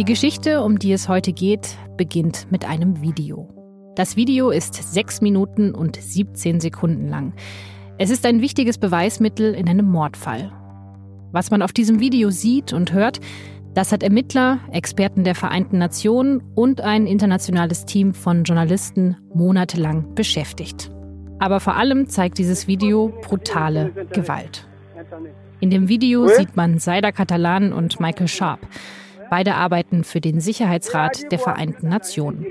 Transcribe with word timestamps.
Die 0.00 0.06
Geschichte, 0.06 0.62
um 0.62 0.78
die 0.78 0.92
es 0.92 1.10
heute 1.10 1.34
geht, 1.34 1.76
beginnt 1.98 2.50
mit 2.50 2.66
einem 2.66 3.02
Video. 3.02 3.50
Das 3.96 4.16
Video 4.16 4.48
ist 4.48 4.94
6 4.94 5.20
Minuten 5.20 5.74
und 5.74 5.96
17 5.96 6.58
Sekunden 6.58 7.06
lang. 7.06 7.34
Es 7.98 8.08
ist 8.08 8.24
ein 8.24 8.40
wichtiges 8.40 8.78
Beweismittel 8.78 9.52
in 9.52 9.68
einem 9.68 9.84
Mordfall. 9.84 10.52
Was 11.32 11.50
man 11.50 11.60
auf 11.60 11.74
diesem 11.74 12.00
Video 12.00 12.30
sieht 12.30 12.72
und 12.72 12.94
hört, 12.94 13.20
das 13.74 13.92
hat 13.92 14.02
Ermittler, 14.02 14.60
Experten 14.72 15.22
der 15.22 15.34
Vereinten 15.34 15.76
Nationen 15.76 16.42
und 16.54 16.80
ein 16.80 17.06
internationales 17.06 17.84
Team 17.84 18.14
von 18.14 18.44
Journalisten 18.44 19.18
monatelang 19.34 20.14
beschäftigt. 20.14 20.90
Aber 21.40 21.60
vor 21.60 21.76
allem 21.76 22.08
zeigt 22.08 22.38
dieses 22.38 22.66
Video 22.66 23.12
brutale 23.20 23.92
Gewalt. 24.14 24.66
In 25.60 25.68
dem 25.68 25.88
Video 25.88 26.26
sieht 26.26 26.56
man 26.56 26.78
Saida 26.78 27.12
Catalan 27.12 27.74
und 27.74 28.00
Michael 28.00 28.28
Sharp. 28.28 28.60
Beide 29.30 29.54
arbeiten 29.54 30.04
für 30.04 30.20
den 30.20 30.40
Sicherheitsrat 30.40 31.30
der 31.30 31.38
Vereinten 31.38 31.88
Nationen. 31.88 32.46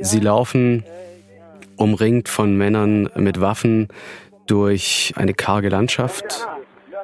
Sie 0.00 0.20
laufen 0.20 0.84
umringt 1.76 2.28
von 2.28 2.56
Männern 2.56 3.10
mit 3.16 3.40
Waffen 3.40 3.88
durch 4.46 5.12
eine 5.16 5.34
karge 5.34 5.68
Landschaft. 5.68 6.46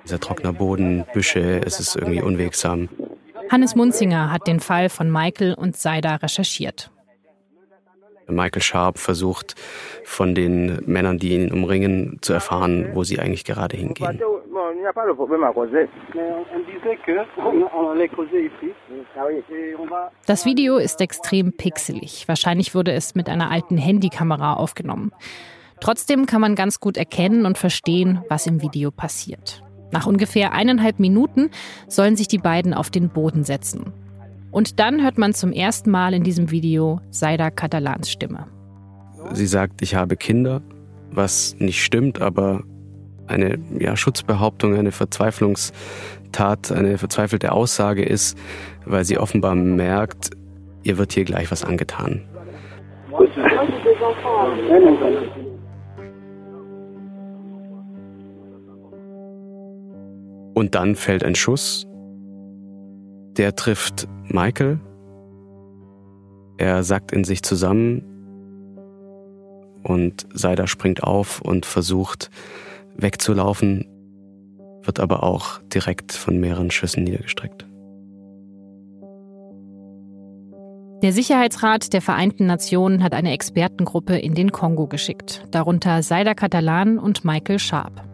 Sehr 0.04 0.18
trockener 0.18 0.52
Boden, 0.52 1.04
Büsche, 1.12 1.60
es 1.64 1.78
ist 1.78 1.96
irgendwie 1.96 2.22
unwegsam. 2.22 2.88
Hannes 3.50 3.74
Munzinger 3.74 4.32
hat 4.32 4.46
den 4.46 4.60
Fall 4.60 4.88
von 4.88 5.10
Michael 5.10 5.54
und 5.54 5.76
Saida 5.76 6.16
recherchiert. 6.16 6.90
Michael 8.34 8.62
Sharp 8.62 8.98
versucht 8.98 9.54
von 10.04 10.34
den 10.34 10.82
Männern, 10.86 11.18
die 11.18 11.34
ihn 11.34 11.52
umringen, 11.52 12.18
zu 12.20 12.32
erfahren, 12.32 12.90
wo 12.94 13.04
sie 13.04 13.18
eigentlich 13.18 13.44
gerade 13.44 13.76
hingehen. 13.76 14.20
Das 20.26 20.44
Video 20.44 20.76
ist 20.76 21.00
extrem 21.00 21.52
pixelig. 21.52 22.28
Wahrscheinlich 22.28 22.74
wurde 22.74 22.92
es 22.92 23.14
mit 23.14 23.28
einer 23.28 23.50
alten 23.50 23.76
Handykamera 23.78 24.54
aufgenommen. 24.54 25.12
Trotzdem 25.80 26.26
kann 26.26 26.40
man 26.40 26.54
ganz 26.54 26.78
gut 26.78 26.96
erkennen 26.96 27.44
und 27.44 27.58
verstehen, 27.58 28.22
was 28.28 28.46
im 28.46 28.62
Video 28.62 28.90
passiert. 28.90 29.62
Nach 29.90 30.06
ungefähr 30.06 30.52
eineinhalb 30.52 30.98
Minuten 30.98 31.50
sollen 31.86 32.16
sich 32.16 32.28
die 32.28 32.38
beiden 32.38 32.72
auf 32.72 32.88
den 32.88 33.10
Boden 33.10 33.44
setzen. 33.44 33.92
Und 34.52 34.78
dann 34.78 35.02
hört 35.02 35.16
man 35.16 35.32
zum 35.32 35.50
ersten 35.50 35.90
Mal 35.90 36.12
in 36.12 36.22
diesem 36.22 36.50
Video 36.50 37.00
Saida 37.10 37.50
Catalans 37.50 38.10
Stimme. 38.10 38.46
Sie 39.32 39.46
sagt, 39.46 39.80
ich 39.80 39.94
habe 39.94 40.16
Kinder, 40.16 40.60
was 41.10 41.56
nicht 41.58 41.82
stimmt, 41.82 42.20
aber 42.20 42.62
eine 43.26 43.58
ja, 43.78 43.96
Schutzbehauptung, 43.96 44.76
eine 44.76 44.92
Verzweiflungstat, 44.92 46.70
eine 46.70 46.98
verzweifelte 46.98 47.52
Aussage 47.52 48.04
ist, 48.04 48.36
weil 48.84 49.04
sie 49.04 49.16
offenbar 49.16 49.54
merkt, 49.54 50.30
ihr 50.82 50.98
wird 50.98 51.14
hier 51.14 51.24
gleich 51.24 51.50
was 51.50 51.64
angetan. 51.64 52.22
Und 60.54 60.74
dann 60.74 60.94
fällt 60.94 61.24
ein 61.24 61.34
Schuss. 61.34 61.86
Der 63.36 63.56
trifft 63.56 64.08
Michael. 64.24 64.78
Er 66.58 66.82
sackt 66.82 67.12
in 67.12 67.24
sich 67.24 67.42
zusammen 67.42 68.02
und 69.82 70.26
Saida 70.32 70.66
springt 70.66 71.02
auf 71.02 71.40
und 71.40 71.66
versucht 71.66 72.30
wegzulaufen, 72.94 73.86
wird 74.82 75.00
aber 75.00 75.22
auch 75.22 75.60
direkt 75.74 76.12
von 76.12 76.38
mehreren 76.38 76.70
Schüssen 76.70 77.04
niedergestreckt. 77.04 77.66
Der 81.02 81.12
Sicherheitsrat 81.12 81.92
der 81.92 82.00
Vereinten 82.00 82.46
Nationen 82.46 83.02
hat 83.02 83.12
eine 83.12 83.32
Expertengruppe 83.32 84.16
in 84.18 84.34
den 84.34 84.52
Kongo 84.52 84.86
geschickt, 84.86 85.44
darunter 85.50 86.02
Saida 86.04 86.34
Catalan 86.34 86.98
und 86.98 87.24
Michael 87.24 87.58
Sharp. 87.58 88.04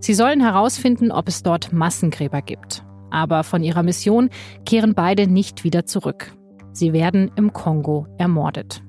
Sie 0.00 0.12
sollen 0.12 0.40
herausfinden, 0.40 1.10
ob 1.10 1.28
es 1.28 1.42
dort 1.42 1.72
Massengräber 1.72 2.42
gibt. 2.42 2.84
Aber 3.10 3.44
von 3.44 3.62
ihrer 3.62 3.82
Mission 3.82 4.30
kehren 4.64 4.94
beide 4.94 5.26
nicht 5.26 5.64
wieder 5.64 5.86
zurück. 5.86 6.32
Sie 6.72 6.92
werden 6.92 7.30
im 7.36 7.52
Kongo 7.52 8.06
ermordet. 8.18 8.82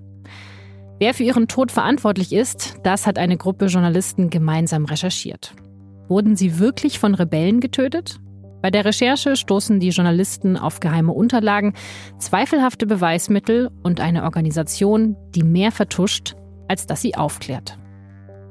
Wer 1.00 1.14
für 1.14 1.24
ihren 1.24 1.48
Tod 1.48 1.72
verantwortlich 1.72 2.34
ist, 2.34 2.76
das 2.84 3.08
hat 3.08 3.18
eine 3.18 3.38
Gruppe 3.38 3.68
Journalisten 3.68 4.30
gemeinsam 4.30 4.86
recherchiert. 4.86 5.54
Wurden 6.10 6.36
sie 6.36 6.60
wirklich 6.60 7.00
von 7.00 7.16
Rebellen 7.16 7.62
getötet? 7.62 8.20
Bei 8.62 8.70
der 8.70 8.84
Recherche 8.84 9.38
stoßen 9.38 9.80
die 9.80 9.90
Journalisten 9.90 10.58
auf 10.58 10.82
geheime 10.82 11.14
Unterlagen, 11.14 11.74
zweifelhafte 12.18 12.86
Beweismittel 12.86 13.70
und 13.84 14.02
eine 14.02 14.24
Organisation, 14.24 15.16
die 15.34 15.44
mehr 15.44 15.72
vertuscht, 15.72 16.36
als 16.68 16.86
dass 16.86 17.02
sie 17.02 17.16
aufklärt. 17.16 17.78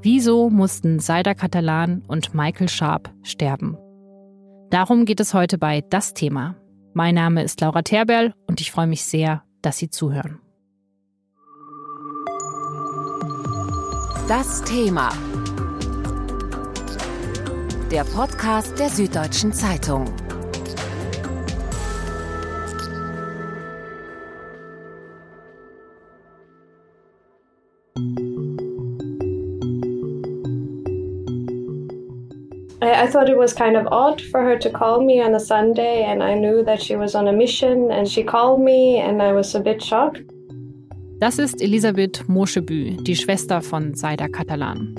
Wieso 0.01 0.49
mussten 0.49 1.01
Saida 1.01 1.35
Catalan 1.35 2.03
und 2.07 2.33
Michael 2.33 2.69
Sharp 2.69 3.13
sterben? 3.23 3.77
Darum 4.71 5.07
geht 5.07 5.21
es 5.21 5.33
heute 5.33 5.57
bei 5.57 5.81
Das 5.81 6.13
Thema. 6.13 6.55
Mein 6.93 7.15
Name 7.15 7.43
ist 7.43 7.61
Laura 7.63 7.81
Terberl 7.81 8.35
und 8.47 8.61
ich 8.61 8.71
freue 8.71 8.87
mich 8.87 9.03
sehr, 9.03 9.43
dass 9.63 9.79
Sie 9.79 9.89
zuhören. 9.89 10.41
Das 14.29 14.63
Thema. 14.65 15.11
Der 17.91 18.05
Podcast 18.05 18.79
der 18.79 18.91
Süddeutschen 18.91 19.55
Zeitung. 19.55 20.05
I, 32.81 33.05
I 33.05 33.07
thought 33.09 33.29
it 33.29 33.37
was 33.37 33.53
kind 33.53 33.77
of 33.77 33.87
odd 33.91 34.21
for 34.21 34.43
her 34.43 34.57
to 34.59 34.71
call 34.71 35.05
me 35.05 35.21
on 35.21 35.35
a 35.35 35.41
Sunday, 35.41 36.05
and 36.05 36.23
I 36.23 36.35
knew 36.35 36.65
that 36.65 36.81
she 36.81 36.97
was 36.97 37.15
on 37.15 37.27
a 37.27 37.33
mission, 37.33 37.91
and 37.91 38.09
she 38.09 38.23
called 38.23 38.61
me, 38.61 38.99
and 38.99 39.21
I 39.21 39.33
was 39.33 39.55
a 39.55 39.61
bit 39.61 39.83
shocked. 39.83 40.23
Das 41.21 41.39
ist 41.39 41.61
Elisabeth 41.61 42.29
Moschebü, 42.29 42.97
die 43.03 43.17
Schwester 43.17 43.61
von 43.61 43.95
Saida 43.95 44.29
Catalan. 44.29 44.95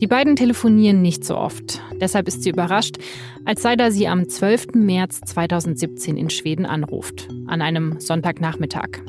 Die 0.00 0.06
beiden 0.06 0.36
telefonieren 0.36 1.02
nicht 1.02 1.24
so 1.24 1.36
oft. 1.36 1.82
Deshalb 2.00 2.28
ist 2.28 2.42
sie 2.42 2.50
überrascht, 2.50 2.96
als 3.44 3.62
Saida 3.62 3.90
sie 3.90 4.08
am 4.08 4.28
12. 4.28 4.68
März 4.74 5.20
2017 5.20 6.16
in 6.16 6.30
Schweden 6.30 6.64
anruft, 6.64 7.28
an 7.46 7.60
einem 7.60 8.00
Sonntagnachmittag. 8.00 9.02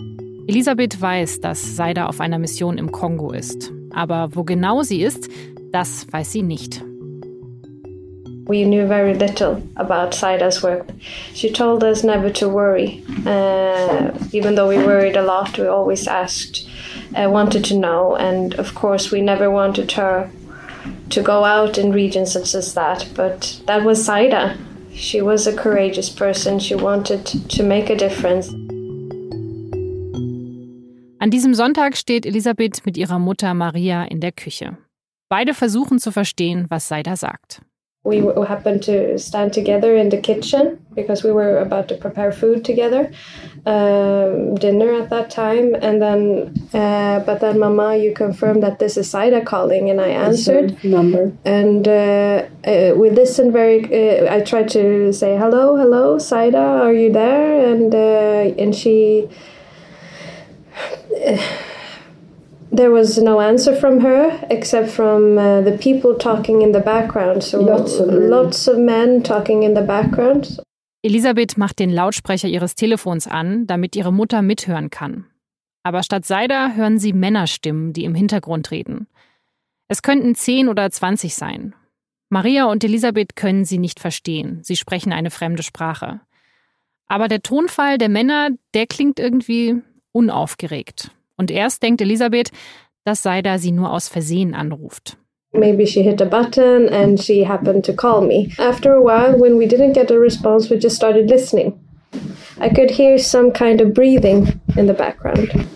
Elisabeth 0.47 1.01
weiß, 1.01 1.39
dass 1.39 1.75
Saida 1.75 2.07
auf 2.07 2.19
einer 2.19 2.37
Mission 2.37 2.77
im 2.77 2.91
Kongo 2.91 3.31
ist. 3.31 3.71
Aber 3.91 4.35
wo 4.35 4.43
genau 4.43 4.83
sie 4.83 5.01
ist, 5.01 5.29
das 5.71 6.05
weiß 6.11 6.33
sie 6.33 6.43
nicht. 6.43 6.83
We 8.47 8.63
knew 8.63 8.85
very 8.85 9.15
little 9.15 9.61
about 9.75 10.13
Saida's 10.13 10.61
work. 10.61 10.87
She 11.33 11.51
told 11.51 11.83
us 11.83 12.03
never 12.03 12.29
to 12.31 12.47
worry. 12.47 13.03
Uh, 13.25 14.11
even 14.31 14.53
though 14.53 14.67
we 14.67 14.77
worried 14.77 15.17
a 15.17 15.23
lot, 15.23 15.57
we 15.57 15.65
always 15.67 16.07
asked, 16.07 16.69
uh, 17.15 17.27
wanted 17.29 17.65
to 17.65 17.75
know. 17.75 18.15
And 18.15 18.53
of 18.55 18.75
course, 18.75 19.11
we 19.11 19.21
never 19.21 19.49
wanted 19.49 19.91
her 19.93 20.29
to 21.09 21.21
go 21.23 21.43
out 21.43 21.77
in 21.79 21.91
regions 21.91 22.33
such 22.33 22.53
as 22.53 22.75
that. 22.75 23.07
But 23.15 23.61
that 23.65 23.83
was 23.83 24.05
Saida. 24.05 24.57
She 24.93 25.21
was 25.21 25.47
a 25.47 25.55
courageous 25.55 26.09
person. 26.09 26.59
She 26.59 26.75
wanted 26.75 27.25
to 27.25 27.63
make 27.63 27.89
a 27.89 27.95
difference. 27.95 28.53
An 31.19 31.31
diesem 31.31 31.55
Sonntag 31.55 31.95
steht 31.95 32.27
Elisabeth 32.27 32.85
mit 32.85 32.97
ihrer 32.97 33.17
Mutter 33.17 33.55
Maria 33.55 34.03
in 34.03 34.19
der 34.19 34.31
Küche. 34.31 34.77
Beide 35.29 35.55
versuchen 35.55 35.97
zu 35.97 36.11
verstehen, 36.11 36.67
was 36.69 36.87
Saida 36.87 37.15
sagt. 37.15 37.61
We 38.05 38.21
happened 38.45 38.83
to 38.83 39.17
stand 39.17 39.51
together 39.51 39.95
in 39.95 40.09
the 40.09 40.17
kitchen 40.17 40.79
because 40.93 41.23
we 41.23 41.31
were 41.31 41.57
about 41.57 41.87
to 41.87 41.95
prepare 41.95 42.31
food 42.31 42.63
together 42.63 43.11
um, 43.65 44.53
dinner 44.55 44.93
at 44.93 45.09
that 45.09 45.31
time. 45.31 45.73
And 45.73 45.99
then 46.01 46.53
uh, 46.71 47.19
but 47.21 47.41
then 47.41 47.59
mama 47.59 47.97
you 47.97 48.13
confirmed 48.13 48.61
that 48.61 48.77
this 48.77 48.95
is 48.95 49.09
Saida 49.09 49.43
calling 49.43 49.89
and 49.89 49.99
i 49.99 50.09
answered. 50.09 50.83
Number. 50.83 51.33
And 51.43 51.87
uh, 51.87 52.45
uh, 52.63 52.93
we 52.95 53.09
listened 53.09 53.51
very 53.51 53.79
uh, 53.83 54.33
i 54.35 54.39
tried 54.41 54.69
to 54.69 55.11
say 55.11 55.35
hello 55.35 55.75
hello 55.75 56.19
Saida 56.19 56.65
are 56.85 56.93
you 56.93 57.11
there? 57.11 57.73
And 57.73 57.93
uh, 57.93 58.61
and 58.61 58.75
she 58.75 59.27
there 62.75 62.91
was 62.91 63.17
no 63.17 63.39
answer 63.39 63.75
from 63.75 64.01
her 64.01 64.31
except 64.49 64.89
from 64.89 65.37
uh, 65.37 65.61
the 65.61 65.77
people 65.77 66.15
talking 66.17 66.61
in 66.61 66.73
the 66.73 66.79
background. 66.79 67.43
So 67.43 67.59
Lots 67.61 67.99
of 67.99 68.07
men. 68.07 68.29
lots 68.29 68.67
of 68.67 68.77
men 68.77 69.23
talking 69.23 69.63
in 69.63 69.75
the 69.75 69.81
background. 69.81 70.59
Elisabeth 71.03 71.57
macht 71.57 71.79
den 71.79 71.91
Lautsprecher 71.91 72.47
ihres 72.47 72.75
Telefons 72.75 73.27
an, 73.27 73.67
damit 73.67 73.95
ihre 73.95 74.11
Mutter 74.11 74.41
mithören 74.41 74.89
kann. 74.89 75.25
Aber 75.83 76.01
statt 76.01 76.25
Saida 76.25 76.71
hören 76.73 76.97
sie 76.97 77.13
Männerstimmen, 77.13 77.93
die 77.93 78.05
im 78.05 78.15
Hintergrund 78.15 78.71
reden. 78.71 79.07
Es 79.87 80.01
könnten 80.01 80.33
10 80.33 80.67
oder 80.67 80.89
20 80.89 81.35
sein. 81.35 81.75
Maria 82.29 82.65
und 82.65 82.83
Elisabeth 82.83 83.35
können 83.35 83.65
sie 83.65 83.77
nicht 83.77 83.99
verstehen. 83.99 84.61
Sie 84.63 84.75
sprechen 84.75 85.13
eine 85.13 85.29
fremde 85.29 85.61
Sprache. 85.61 86.21
Aber 87.07 87.27
der 87.27 87.43
Tonfall 87.43 87.99
der 87.99 88.09
Männer, 88.09 88.49
der 88.73 88.87
klingt 88.87 89.19
irgendwie 89.19 89.75
unaufgeregt. 90.11 91.11
Und 91.37 91.51
erst 91.51 91.83
denkt 91.83 92.01
Elisabeth, 92.01 92.51
dass 93.05 93.23
Saida 93.23 93.57
sie 93.57 93.71
nur 93.71 93.91
aus 93.91 94.07
Versehen 94.07 94.53
anruft. 94.53 95.17
Maybe 95.53 95.85
she 95.87 96.01
hit 96.01 96.21
a 96.21 96.25
button 96.25 96.89
and 96.89 97.19
she 97.19 97.45
happened 97.45 97.85
to 97.85 97.93
call 97.93 98.21
me. 98.21 98.49
After 98.57 98.93
a 98.93 99.01
while, 99.01 99.39
when 99.39 99.57
we 99.57 99.65
didn't 99.67 99.93
get 99.93 100.11
a 100.11 100.17
response, 100.17 100.69
we 100.69 100.77
just 100.77 100.95
started 100.95 101.29
listening. 101.29 101.73
I 102.59 102.69
could 102.69 102.91
hear 102.91 103.17
some 103.17 103.51
kind 103.51 103.81
of 103.81 103.93
breathing 103.93 104.59
in 104.75 104.87
the 104.87 104.93
background. 104.93 105.67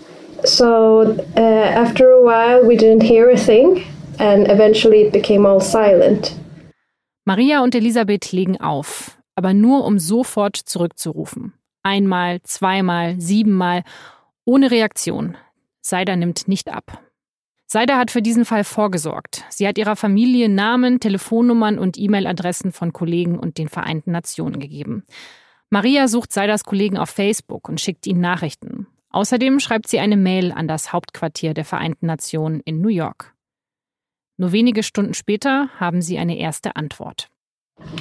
So 0.44 1.16
uh, 1.36 1.40
after 1.40 2.10
a 2.10 2.22
while, 2.22 2.66
we 2.66 2.76
didn't 2.76 3.02
hear 3.02 3.30
a 3.30 3.36
thing, 3.36 3.84
and 4.18 4.50
eventually 4.50 5.02
it 5.02 5.12
became 5.12 5.46
all 5.46 5.60
silent. 5.60 6.34
Maria 7.26 7.62
und 7.62 7.74
Elisabeth 7.74 8.32
legen 8.32 8.60
auf, 8.60 9.18
aber 9.34 9.52
nur 9.52 9.84
um 9.84 9.98
sofort 9.98 10.56
zurückzurufen. 10.56 11.52
Einmal, 11.82 12.40
zweimal, 12.42 13.20
siebenmal, 13.20 13.84
ohne 14.44 14.70
Reaktion. 14.70 15.36
Seida 15.80 16.16
nimmt 16.16 16.48
nicht 16.48 16.68
ab. 16.68 17.02
Seida 17.66 17.98
hat 17.98 18.10
für 18.10 18.20
diesen 18.20 18.44
Fall 18.44 18.64
vorgesorgt. 18.64 19.44
Sie 19.48 19.66
hat 19.66 19.78
ihrer 19.78 19.94
Familie 19.94 20.48
Namen, 20.48 20.98
Telefonnummern 20.98 21.78
und 21.78 21.98
E-Mail-Adressen 21.98 22.72
von 22.72 22.92
Kollegen 22.92 23.38
und 23.38 23.58
den 23.58 23.68
Vereinten 23.68 24.10
Nationen 24.10 24.58
gegeben. 24.58 25.04
Maria 25.70 26.08
sucht 26.08 26.32
Seidas 26.32 26.64
Kollegen 26.64 26.98
auf 26.98 27.10
Facebook 27.10 27.68
und 27.68 27.80
schickt 27.80 28.08
ihnen 28.08 28.20
Nachrichten. 28.20 28.88
Außerdem 29.10 29.60
schreibt 29.60 29.86
sie 29.88 30.00
eine 30.00 30.16
Mail 30.16 30.50
an 30.50 30.66
das 30.66 30.92
Hauptquartier 30.92 31.54
der 31.54 31.64
Vereinten 31.64 32.06
Nationen 32.06 32.60
in 32.64 32.80
New 32.80 32.88
York. 32.88 33.34
Nur 34.36 34.50
wenige 34.50 34.82
Stunden 34.82 35.14
später 35.14 35.68
haben 35.78 36.02
sie 36.02 36.18
eine 36.18 36.38
erste 36.38 36.74
Antwort. 36.74 37.29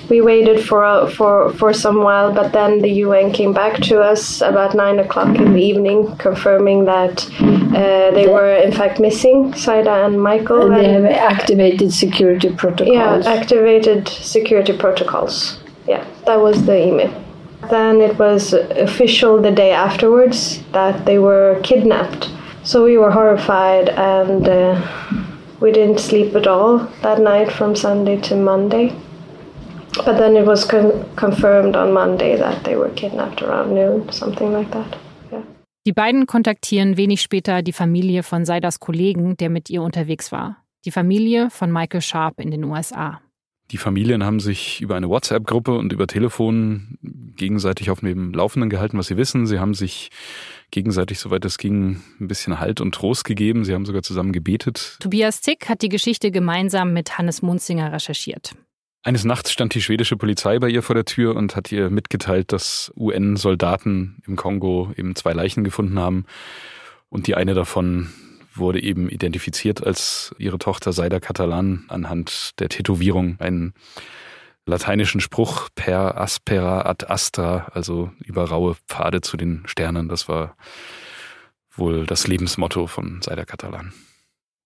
We 0.10 0.22
waited 0.22 0.66
for 0.66 1.08
for 1.10 1.52
for 1.54 1.74
some 1.74 2.04
while, 2.04 2.34
but 2.34 2.52
then 2.52 2.82
the 2.82 2.92
UN 3.06 3.32
came 3.32 3.54
back 3.54 3.82
to 3.90 4.02
us 4.02 4.42
about 4.42 4.76
nine 4.76 5.00
o'clock 5.00 5.36
in 5.38 5.54
the 5.54 5.62
evening, 5.62 6.16
confirming 6.18 6.86
that 6.86 7.26
uh, 7.40 8.12
they 8.12 8.28
were 8.28 8.56
in 8.56 8.72
fact 8.72 9.00
missing, 9.00 9.54
Saida 9.54 10.06
and 10.06 10.22
Michael. 10.22 10.62
And, 10.62 10.76
and 10.76 11.06
they 11.06 11.14
have 11.14 11.32
activated 11.32 11.94
security 11.94 12.50
protocols. 12.50 13.26
Yeah, 13.26 13.40
activated 13.40 14.08
security 14.08 14.78
protocols. 14.78 15.60
Yeah, 15.88 16.06
that 16.26 16.40
was 16.40 16.66
the 16.66 16.88
email. 16.88 17.12
Then 17.70 18.02
it 18.02 18.18
was 18.18 18.54
official 18.54 19.42
the 19.42 19.52
day 19.52 19.72
afterwards 19.72 20.64
that 20.72 21.06
they 21.06 21.20
were 21.20 21.60
kidnapped. 21.64 22.30
So 22.64 22.84
we 22.84 22.98
were 22.98 23.12
horrified 23.12 23.90
and 23.90 24.48
uh, 24.48 24.82
we 25.60 25.72
didn't 25.72 26.00
sleep 26.00 26.36
at 26.36 26.48
all 26.48 26.80
that 27.02 27.20
night 27.20 27.52
from 27.52 27.76
Sunday 27.76 28.18
to 28.22 28.36
Monday. 28.36 28.96
But 29.96 30.18
then 30.18 30.36
it 30.36 30.46
was 30.46 30.68
con 30.68 31.06
confirmed 31.16 31.76
on 31.76 31.92
Monday 31.92 32.38
that 32.38 32.64
they 32.64 32.78
were 32.78 32.90
kidnapped 32.90 33.42
around 33.42 33.74
noon, 33.74 34.10
something 34.12 34.52
like 34.52 34.72
that. 34.72 34.98
Yeah. 35.32 35.44
Die 35.86 35.94
beiden 35.94 36.26
kontaktieren 36.26 36.98
wenig 36.98 37.22
später 37.22 37.62
die 37.62 37.74
Familie 37.74 38.24
von 38.24 38.46
Seidas 38.46 38.80
Kollegen, 38.80 39.36
der 39.38 39.50
mit 39.50 39.70
ihr 39.70 39.82
unterwegs 39.82 40.32
war. 40.32 40.58
Die 40.86 40.92
Familie 40.92 41.50
von 41.50 41.72
Michael 41.72 42.02
Sharp 42.02 42.40
in 42.40 42.52
den 42.52 42.64
USA. 42.64 43.20
Die 43.72 43.78
Familien 43.78 44.24
haben 44.24 44.40
sich 44.40 44.82
über 44.82 44.96
eine 44.96 45.10
WhatsApp-Gruppe 45.10 45.74
und 45.74 45.94
über 45.94 46.08
Telefon 46.08 46.98
gegenseitig 47.36 47.92
auf 47.92 48.00
dem 48.00 48.34
Laufenden 48.34 48.70
gehalten, 48.70 48.98
was 48.98 49.08
sie 49.08 49.18
wissen. 49.18 49.46
Sie 49.46 49.60
haben 49.60 49.76
sich 49.76 50.10
gegenseitig, 50.72 51.20
soweit 51.20 51.46
es 51.46 51.58
ging, 51.58 52.02
ein 52.20 52.28
bisschen 52.28 52.60
Halt 52.60 52.82
und 52.82 52.96
Trost 52.96 53.26
gegeben. 53.26 53.66
Sie 53.66 53.74
haben 53.74 53.86
sogar 53.86 54.02
zusammen 54.02 54.32
gebetet. 54.32 54.98
Tobias 55.00 55.42
Zick 55.42 55.70
hat 55.70 55.84
die 55.84 55.90
Geschichte 55.90 56.32
gemeinsam 56.32 56.94
mit 56.94 57.18
Hannes 57.20 57.44
Munzinger 57.44 57.94
recherchiert. 57.94 58.56
Eines 59.02 59.24
Nachts 59.24 59.52
stand 59.52 59.74
die 59.76 59.82
schwedische 59.82 60.18
Polizei 60.18 60.60
bei 60.60 60.70
ihr 60.70 60.84
vor 60.84 60.94
der 60.94 61.06
Tür 61.06 61.36
und 61.36 61.56
hat 61.56 61.72
ihr 61.72 61.90
mitgeteilt, 61.90 62.52
dass 62.52 62.92
UN-Soldaten 62.98 64.22
im 64.28 64.36
Kongo 64.36 64.92
eben 64.98 65.16
zwei 65.16 65.32
Leichen 65.32 65.64
gefunden 65.64 65.98
haben. 66.00 66.26
Und 67.08 67.28
die 67.28 67.36
eine 67.36 67.54
davon 67.54 68.10
wurde 68.54 68.82
eben 68.82 69.10
identifiziert 69.10 69.86
als 69.86 70.36
ihre 70.38 70.58
Tochter 70.58 70.92
Saida 70.92 71.22
Catalan 71.22 71.86
anhand 71.88 72.60
der 72.60 72.68
Tätowierung, 72.68 73.38
einen 73.40 73.74
lateinischen 74.66 75.22
Spruch 75.22 75.70
per 75.76 76.20
aspera 76.20 76.82
ad 76.82 77.06
astra, 77.08 77.70
also 77.74 78.12
über 78.24 78.50
raue 78.50 78.76
Pfade 78.88 79.22
zu 79.22 79.38
den 79.38 79.64
Sternen. 79.66 80.10
Das 80.10 80.28
war 80.28 80.58
wohl 81.72 82.06
das 82.06 82.28
Lebensmotto 82.28 82.88
von 82.88 83.22
Saida 83.22 83.46
Catalan. 83.46 83.94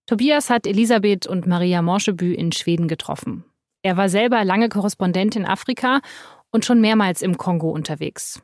Tobias 0.08 0.50
hat 0.50 0.66
Elisabeth 0.66 1.28
und 1.28 1.46
Maria 1.46 1.82
Morschebü 1.82 2.34
in 2.34 2.52
Schweden 2.52 2.88
getroffen. 2.88 3.46
Er 3.84 3.98
war 3.98 4.08
selber 4.08 4.46
lange 4.46 4.70
Korrespondent 4.70 5.36
in 5.36 5.46
Afrika 5.46 6.00
und 6.52 6.64
schon 6.64 6.80
mehrmals 6.80 7.22
im 7.22 7.38
Kongo 7.38 7.70
unterwegs. 7.70 8.42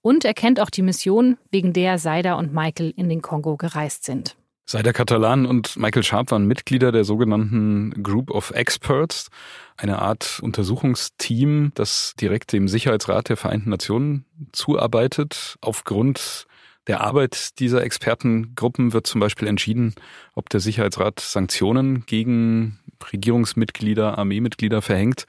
Und 0.00 0.24
er 0.24 0.32
kennt 0.32 0.60
auch 0.60 0.70
die 0.70 0.80
Mission, 0.80 1.36
wegen 1.50 1.74
der 1.74 1.98
Seida 1.98 2.34
und 2.34 2.54
Michael 2.54 2.94
in 2.96 3.10
den 3.10 3.20
Kongo 3.20 3.58
gereist 3.58 4.04
sind. 4.04 4.34
Seida 4.64 4.92
Catalan 4.94 5.44
und 5.44 5.76
Michael 5.76 6.02
Sharp 6.02 6.30
waren 6.30 6.46
Mitglieder 6.46 6.90
der 6.90 7.04
sogenannten 7.04 8.02
Group 8.02 8.30
of 8.30 8.50
Experts, 8.50 9.28
eine 9.76 10.00
Art 10.00 10.40
Untersuchungsteam, 10.42 11.72
das 11.74 12.14
direkt 12.18 12.52
dem 12.52 12.66
Sicherheitsrat 12.66 13.28
der 13.28 13.36
Vereinten 13.36 13.68
Nationen 13.68 14.24
zuarbeitet. 14.52 15.56
Aufgrund 15.60 16.46
der 16.88 17.02
Arbeit 17.02 17.60
dieser 17.60 17.84
Expertengruppen 17.84 18.92
wird 18.92 19.06
zum 19.06 19.20
Beispiel 19.20 19.46
entschieden, 19.46 19.94
ob 20.34 20.48
der 20.48 20.60
Sicherheitsrat 20.60 21.20
Sanktionen 21.20 22.04
gegen 22.06 22.80
Regierungsmitglieder, 23.12 24.18
Armeemitglieder 24.18 24.82
verhängt. 24.82 25.26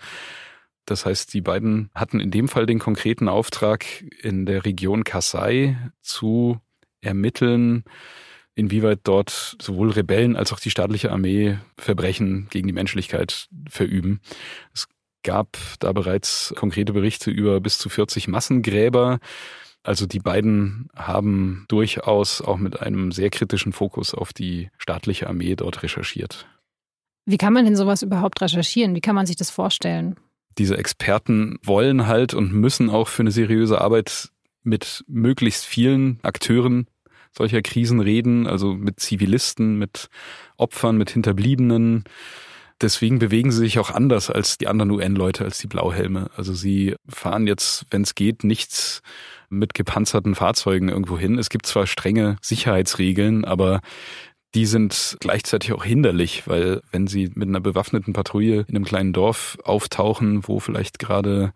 Das 0.85 1.05
heißt, 1.05 1.33
die 1.33 1.41
beiden 1.41 1.91
hatten 1.93 2.19
in 2.19 2.31
dem 2.31 2.47
Fall 2.47 2.65
den 2.65 2.79
konkreten 2.79 3.27
Auftrag, 3.27 3.85
in 4.21 4.45
der 4.45 4.65
Region 4.65 5.03
Kasai 5.03 5.77
zu 6.01 6.59
ermitteln, 7.01 7.83
inwieweit 8.55 9.01
dort 9.03 9.57
sowohl 9.61 9.91
Rebellen 9.91 10.35
als 10.35 10.51
auch 10.51 10.59
die 10.59 10.71
staatliche 10.71 11.11
Armee 11.11 11.59
Verbrechen 11.77 12.47
gegen 12.49 12.67
die 12.67 12.73
Menschlichkeit 12.73 13.49
verüben. 13.69 14.21
Es 14.73 14.87
gab 15.23 15.57
da 15.79 15.91
bereits 15.91 16.53
konkrete 16.57 16.93
Berichte 16.93 17.29
über 17.29 17.59
bis 17.59 17.77
zu 17.77 17.89
40 17.89 18.27
Massengräber. 18.27 19.19
Also 19.83 20.05
die 20.05 20.19
beiden 20.19 20.89
haben 20.95 21.65
durchaus 21.69 22.41
auch 22.41 22.57
mit 22.57 22.81
einem 22.81 23.11
sehr 23.11 23.29
kritischen 23.29 23.73
Fokus 23.73 24.13
auf 24.13 24.33
die 24.33 24.69
staatliche 24.77 25.27
Armee 25.27 25.55
dort 25.55 25.83
recherchiert. 25.83 26.47
Wie 27.25 27.37
kann 27.37 27.53
man 27.53 27.65
denn 27.65 27.75
sowas 27.75 28.01
überhaupt 28.01 28.41
recherchieren? 28.41 28.95
Wie 28.95 29.01
kann 29.01 29.15
man 29.15 29.25
sich 29.25 29.35
das 29.35 29.49
vorstellen? 29.49 30.17
Diese 30.57 30.77
Experten 30.77 31.57
wollen 31.63 32.07
halt 32.07 32.33
und 32.33 32.51
müssen 32.51 32.89
auch 32.89 33.07
für 33.07 33.23
eine 33.23 33.31
seriöse 33.31 33.79
Arbeit 33.79 34.29
mit 34.63 35.05
möglichst 35.07 35.65
vielen 35.65 36.19
Akteuren 36.23 36.87
solcher 37.31 37.61
Krisen 37.61 37.99
reden, 37.99 38.47
also 38.47 38.73
mit 38.73 38.99
Zivilisten, 38.99 39.77
mit 39.77 40.09
Opfern, 40.57 40.97
mit 40.97 41.11
Hinterbliebenen. 41.11 42.03
Deswegen 42.81 43.19
bewegen 43.19 43.51
sie 43.51 43.59
sich 43.59 43.79
auch 43.79 43.91
anders 43.91 44.29
als 44.29 44.57
die 44.57 44.67
anderen 44.67 44.91
UN-Leute, 44.91 45.43
als 45.43 45.59
die 45.59 45.67
Blauhelme. 45.67 46.31
Also 46.35 46.53
sie 46.53 46.95
fahren 47.07 47.45
jetzt, 47.45 47.85
wenn 47.91 48.01
es 48.01 48.15
geht, 48.15 48.43
nichts 48.43 49.01
mit 49.49 49.73
gepanzerten 49.73 50.35
Fahrzeugen 50.35 50.89
irgendwo 50.89 51.17
hin. 51.17 51.37
Es 51.37 51.49
gibt 51.49 51.65
zwar 51.65 51.87
strenge 51.87 52.37
Sicherheitsregeln, 52.41 53.45
aber 53.45 53.81
die 54.55 54.65
sind 54.65 55.17
gleichzeitig 55.19 55.73
auch 55.73 55.83
hinderlich, 55.83 56.47
weil 56.47 56.81
wenn 56.91 57.07
sie 57.07 57.31
mit 57.35 57.47
einer 57.47 57.59
bewaffneten 57.59 58.13
Patrouille 58.13 58.65
in 58.67 58.75
einem 58.75 58.85
kleinen 58.85 59.13
Dorf 59.13 59.57
auftauchen, 59.63 60.47
wo 60.47 60.59
vielleicht 60.59 60.97
gerade 60.97 61.53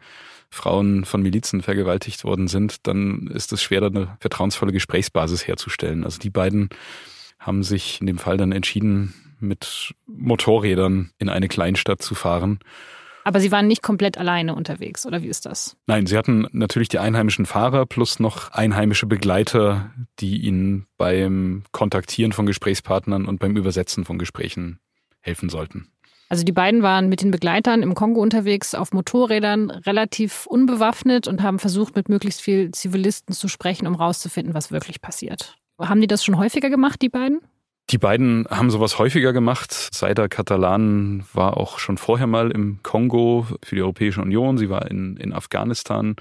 Frauen 0.51 1.03
von 1.03 1.23
Milizen 1.23 1.63
vergewaltigt 1.63 2.23
worden 2.23 2.47
sind, 2.47 2.85
dann 2.85 3.27
ist 3.33 3.51
es 3.51 3.63
schwer, 3.63 3.81
da 3.81 3.87
eine 3.87 4.17
vertrauensvolle 4.19 4.71
Gesprächsbasis 4.71 5.47
herzustellen. 5.47 6.03
Also 6.03 6.19
die 6.19 6.29
beiden 6.29 6.69
haben 7.39 7.63
sich 7.63 7.99
in 7.99 8.07
dem 8.07 8.19
Fall 8.19 8.37
dann 8.37 8.51
entschieden, 8.51 9.15
mit 9.39 9.93
Motorrädern 10.05 11.11
in 11.17 11.29
eine 11.29 11.47
Kleinstadt 11.47 12.01
zu 12.01 12.15
fahren 12.15 12.59
aber 13.23 13.39
Sie 13.39 13.51
waren 13.51 13.67
nicht 13.67 13.81
komplett 13.81 14.17
alleine 14.17 14.55
unterwegs, 14.55 15.05
oder 15.05 15.21
wie 15.21 15.27
ist 15.27 15.45
das? 15.45 15.75
Nein, 15.87 16.05
Sie 16.05 16.17
hatten 16.17 16.47
natürlich 16.51 16.89
die 16.89 16.99
einheimischen 16.99 17.45
Fahrer 17.45 17.85
plus 17.85 18.19
noch 18.19 18.51
einheimische 18.51 19.05
Begleiter, 19.05 19.91
die 20.19 20.37
Ihnen 20.37 20.87
beim 20.97 21.63
Kontaktieren 21.71 22.31
von 22.31 22.45
Gesprächspartnern 22.45 23.25
und 23.25 23.39
beim 23.39 23.55
Übersetzen 23.55 24.05
von 24.05 24.17
Gesprächen 24.17 24.79
helfen 25.21 25.49
sollten. 25.49 25.87
Also 26.29 26.43
die 26.43 26.51
beiden 26.51 26.81
waren 26.81 27.09
mit 27.09 27.21
den 27.21 27.29
Begleitern 27.29 27.83
im 27.83 27.93
Kongo 27.93 28.19
unterwegs 28.19 28.73
auf 28.73 28.91
Motorrädern, 28.91 29.69
relativ 29.69 30.47
unbewaffnet 30.47 31.27
und 31.27 31.43
haben 31.43 31.59
versucht, 31.59 31.95
mit 31.95 32.09
möglichst 32.09 32.41
vielen 32.41 32.73
Zivilisten 32.73 33.35
zu 33.35 33.47
sprechen, 33.47 33.85
um 33.85 33.93
rauszufinden, 33.93 34.55
was 34.55 34.71
wirklich 34.71 34.99
passiert. 34.99 35.55
Haben 35.79 36.01
die 36.01 36.07
das 36.07 36.23
schon 36.23 36.37
häufiger 36.37 36.71
gemacht, 36.71 37.01
die 37.01 37.09
beiden? 37.09 37.41
Die 37.89 37.97
beiden 37.97 38.47
haben 38.49 38.71
sowas 38.71 38.97
häufiger 38.97 39.33
gemacht. 39.33 39.71
Saida 39.71 40.27
Catalan 40.27 41.25
war 41.33 41.57
auch 41.57 41.79
schon 41.79 41.97
vorher 41.97 42.27
mal 42.27 42.49
im 42.51 42.81
Kongo 42.81 43.45
für 43.61 43.75
die 43.75 43.81
Europäische 43.81 44.21
Union. 44.21 44.57
Sie 44.57 44.69
war 44.69 44.89
in, 44.89 45.17
in 45.17 45.33
Afghanistan 45.33 46.15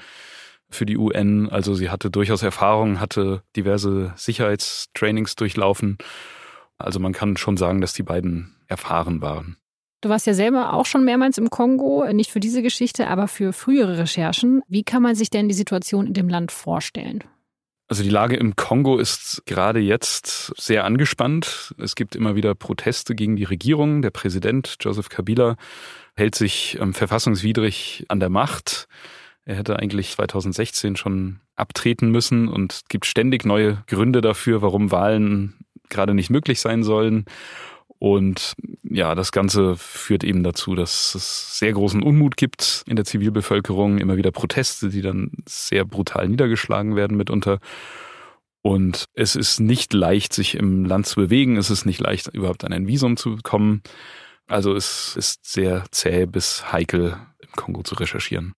für 0.69 0.87
die 0.87 0.97
UN. 0.97 1.49
Also 1.49 1.75
sie 1.75 1.90
hatte 1.90 2.11
durchaus 2.11 2.42
Erfahrung, 2.42 3.00
hatte 3.00 3.42
diverse 3.57 4.12
Sicherheitstrainings 4.16 5.37
durchlaufen. 5.37 5.99
Also 6.78 6.99
man 6.99 7.12
kann 7.12 7.37
schon 7.37 7.57
sagen, 7.57 7.81
dass 7.81 7.92
die 7.92 8.02
beiden 8.02 8.57
erfahren 8.66 9.21
waren. 9.21 9.57
Du 10.00 10.09
warst 10.09 10.26
ja 10.26 10.35
selber 10.35 10.73
auch 10.73 10.87
schon 10.87 11.04
mehrmals 11.04 11.38
im 11.38 11.49
Kongo, 11.49 12.04
nicht 12.12 12.33
für 12.33 12.40
diese 12.40 12.61
Geschichte, 12.61 13.07
aber 13.07 13.28
für 13.28 13.52
frühere 13.52 13.99
Recherchen. 13.99 14.61
Wie 14.66 14.83
kann 14.83 15.00
man 15.00 15.14
sich 15.14 15.31
denn 15.31 15.49
die 15.49 15.54
Situation 15.54 16.09
in 16.09 16.14
dem 16.14 16.28
Land 16.28 16.50
vorstellen? 16.50 17.23
Also 17.93 18.05
die 18.05 18.09
Lage 18.09 18.37
im 18.37 18.57
Kongo 18.57 18.97
ist 18.97 19.43
gerade 19.45 19.79
jetzt 19.79 20.55
sehr 20.57 20.85
angespannt. 20.85 21.75
Es 21.77 21.95
gibt 21.95 22.17
immer 22.17 22.35
wieder 22.35 22.55
Proteste 22.55 23.15
gegen 23.15 23.37
die 23.37 23.45
Regierung. 23.45 24.01
Der 24.01 24.09
Präsident 24.09 24.77
Joseph 24.81 25.11
Kabila 25.11 25.57
hält 26.17 26.35
sich 26.35 26.79
ähm, 26.81 26.95
verfassungswidrig 26.95 28.07
an 28.09 28.19
der 28.19 28.31
Macht. 28.31 28.89
Er 29.45 29.57
hätte 29.57 29.79
eigentlich 29.79 30.13
2016 30.13 30.97
schon 30.97 31.41
abtreten 31.55 32.11
müssen 32.11 32.49
und 32.49 32.81
gibt 32.89 33.05
ständig 33.05 33.45
neue 33.45 33.85
Gründe 33.89 34.23
dafür, 34.23 34.63
warum 34.63 34.91
Wahlen 34.91 35.53
gerade 35.91 36.15
nicht 36.15 36.31
möglich 36.31 36.63
sein 36.63 36.85
sollen. 36.85 37.27
Und 38.02 38.54
ja, 38.82 39.14
das 39.14 39.30
Ganze 39.30 39.76
führt 39.76 40.25
eben 40.25 40.42
dazu, 40.42 40.75
dass 40.75 41.14
es 41.14 41.61
sehr 41.61 41.73
großen 41.73 42.02
Unmut 42.02 42.37
gibt 42.37 42.82
in 42.88 42.97
der 42.97 43.04
Zivilbevölkerung, 43.04 43.99
immer 43.99 44.16
wieder 44.16 44.32
Proteste, 44.32 44.88
die 44.88 45.02
dann 45.02 45.30
sehr 45.47 45.85
brutal 45.85 46.28
niedergeschlagen 46.28 46.97
werden 46.97 47.16
mitunter. 47.16 47.61
Und 48.61 49.04
es 49.14 49.37
ist 49.37 49.61
nicht 49.61 49.92
leicht, 49.92 50.32
sich 50.32 50.56
im 50.56 50.85
Land 50.85 51.06
zu 51.06 51.14
bewegen. 51.14 51.56
Es 51.56 51.71
ist 51.71 51.87
nicht 51.87 52.00
leicht, 52.00 52.26
überhaupt 52.26 52.64
an 52.64 52.73
ein 52.73 52.88
Visum 52.88 53.16
zu 53.16 53.37
kommen. 53.44 53.82
Also 54.49 54.75
es 54.75 55.14
ist 55.14 55.47
sehr 55.47 55.85
zäh 55.92 56.26
bis 56.26 56.73
heikel, 56.73 57.16
im 57.38 57.52
Kongo 57.52 57.85
zu 57.85 57.94
recherchieren. 57.94 58.52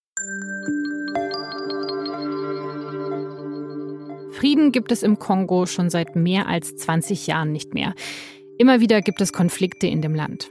Frieden 4.32 4.72
gibt 4.72 4.90
es 4.90 5.02
im 5.02 5.18
Kongo 5.18 5.66
schon 5.66 5.90
seit 5.90 6.16
mehr 6.16 6.48
als 6.48 6.76
20 6.76 7.26
Jahren 7.26 7.52
nicht 7.52 7.74
mehr. 7.74 7.94
Immer 8.56 8.80
wieder 8.80 9.02
gibt 9.02 9.20
es 9.20 9.32
Konflikte 9.32 9.88
in 9.88 10.00
dem 10.00 10.14
Land. 10.14 10.49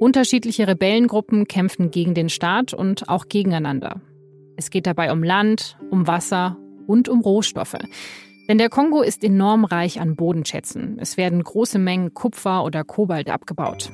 Unterschiedliche 0.00 0.66
Rebellengruppen 0.66 1.46
kämpfen 1.46 1.90
gegen 1.90 2.14
den 2.14 2.30
Staat 2.30 2.72
und 2.72 3.08
auch 3.10 3.28
gegeneinander. 3.28 4.00
Es 4.56 4.70
geht 4.70 4.86
dabei 4.86 5.12
um 5.12 5.22
Land, 5.22 5.76
um 5.90 6.06
Wasser 6.06 6.56
und 6.86 7.08
um 7.08 7.20
Rohstoffe. 7.20 7.76
Denn 8.48 8.58
der 8.58 8.70
Kongo 8.70 9.02
ist 9.02 9.22
enorm 9.22 9.64
reich 9.64 10.00
an 10.00 10.16
Bodenschätzen. 10.16 10.96
Es 10.98 11.16
werden 11.18 11.42
große 11.42 11.78
Mengen 11.78 12.14
Kupfer 12.14 12.64
oder 12.64 12.82
Kobalt 12.82 13.28
abgebaut. 13.28 13.90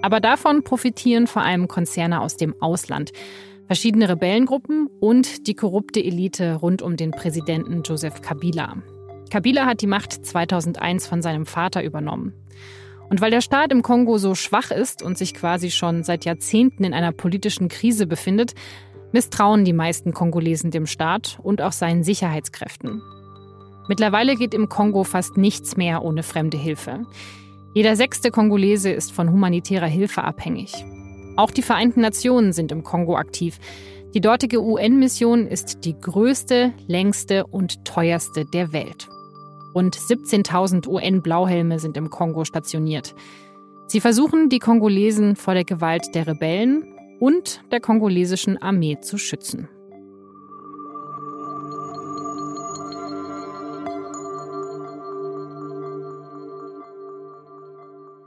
Aber 0.00 0.20
davon 0.20 0.64
profitieren 0.64 1.26
vor 1.26 1.42
allem 1.42 1.68
Konzerne 1.68 2.22
aus 2.22 2.36
dem 2.36 2.54
Ausland, 2.60 3.12
verschiedene 3.66 4.08
Rebellengruppen 4.08 4.88
und 5.00 5.46
die 5.46 5.54
korrupte 5.54 6.02
Elite 6.02 6.54
rund 6.54 6.80
um 6.80 6.96
den 6.96 7.10
Präsidenten 7.10 7.82
Joseph 7.82 8.22
Kabila. 8.22 8.76
Kabila 9.30 9.66
hat 9.66 9.82
die 9.82 9.86
Macht 9.86 10.12
2001 10.12 11.06
von 11.06 11.22
seinem 11.22 11.46
Vater 11.46 11.82
übernommen. 11.82 12.34
Und 13.14 13.20
weil 13.20 13.30
der 13.30 13.42
Staat 13.42 13.70
im 13.70 13.82
Kongo 13.82 14.18
so 14.18 14.34
schwach 14.34 14.72
ist 14.72 15.00
und 15.00 15.16
sich 15.16 15.34
quasi 15.34 15.70
schon 15.70 16.02
seit 16.02 16.24
Jahrzehnten 16.24 16.82
in 16.82 16.92
einer 16.92 17.12
politischen 17.12 17.68
Krise 17.68 18.08
befindet, 18.08 18.54
misstrauen 19.12 19.64
die 19.64 19.72
meisten 19.72 20.12
Kongolesen 20.12 20.72
dem 20.72 20.88
Staat 20.88 21.38
und 21.40 21.62
auch 21.62 21.70
seinen 21.70 22.02
Sicherheitskräften. 22.02 23.00
Mittlerweile 23.88 24.34
geht 24.34 24.52
im 24.52 24.68
Kongo 24.68 25.04
fast 25.04 25.36
nichts 25.36 25.76
mehr 25.76 26.02
ohne 26.02 26.24
fremde 26.24 26.56
Hilfe. 26.56 27.06
Jeder 27.72 27.94
sechste 27.94 28.32
Kongolese 28.32 28.90
ist 28.90 29.12
von 29.12 29.30
humanitärer 29.30 29.86
Hilfe 29.86 30.24
abhängig. 30.24 30.84
Auch 31.36 31.52
die 31.52 31.62
Vereinten 31.62 32.00
Nationen 32.00 32.52
sind 32.52 32.72
im 32.72 32.82
Kongo 32.82 33.14
aktiv. 33.16 33.60
Die 34.12 34.20
dortige 34.20 34.60
UN-Mission 34.60 35.46
ist 35.46 35.84
die 35.84 35.94
größte, 35.96 36.72
längste 36.88 37.46
und 37.46 37.84
teuerste 37.84 38.44
der 38.44 38.72
Welt. 38.72 39.06
Rund 39.74 39.96
17.000 39.96 40.86
UN-Blauhelme 40.86 41.80
sind 41.80 41.96
im 41.96 42.08
Kongo 42.08 42.44
stationiert. 42.44 43.14
Sie 43.86 44.00
versuchen, 44.00 44.48
die 44.48 44.60
Kongolesen 44.60 45.34
vor 45.34 45.54
der 45.54 45.64
Gewalt 45.64 46.14
der 46.14 46.26
Rebellen 46.26 46.84
und 47.18 47.60
der 47.72 47.80
kongolesischen 47.80 48.60
Armee 48.60 48.98
zu 49.00 49.18
schützen. 49.18 49.68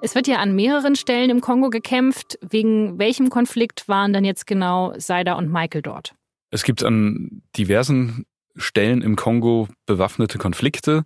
Es 0.02 0.16
wird 0.16 0.28
ja 0.28 0.38
an 0.38 0.56
mehreren 0.56 0.96
Stellen 0.96 1.30
im 1.30 1.42
Kongo 1.42 1.70
gekämpft. 1.70 2.38
Wegen 2.42 3.00
welchem 3.00 3.30
Konflikt 3.30 3.90
waren 3.90 4.14
dann 4.14 4.24
jetzt 4.24 4.48
genau 4.48 4.94
Seida 4.98 5.34
und 5.34 5.52
Michael 5.52 5.82
dort? 5.82 6.14
Es 6.52 6.64
gibt 6.64 6.84
an 6.84 7.42
diversen 7.58 8.26
Stellen 8.58 9.02
im 9.02 9.16
Kongo 9.16 9.68
bewaffnete 9.86 10.38
Konflikte. 10.38 11.04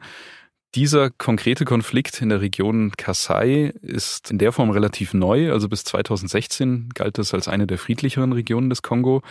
Dieser 0.74 1.10
konkrete 1.10 1.66
Konflikt 1.66 2.22
in 2.22 2.30
der 2.30 2.40
Region 2.40 2.94
Kasai 2.98 3.74
ist 3.82 4.32
in 4.32 4.38
der 4.38 4.54
Form 4.54 4.70
relativ 4.70 5.14
neu. 5.14 5.52
Also 5.52 5.68
bis 5.68 5.84
2016 5.84 6.90
galt 6.94 7.20
es 7.20 7.34
als 7.34 7.50
eine 7.50 7.68
der 7.68 7.78
friedlicheren 7.78 8.32
Regionen 8.32 8.70
des 8.70 8.82
Kongo. 8.82 9.22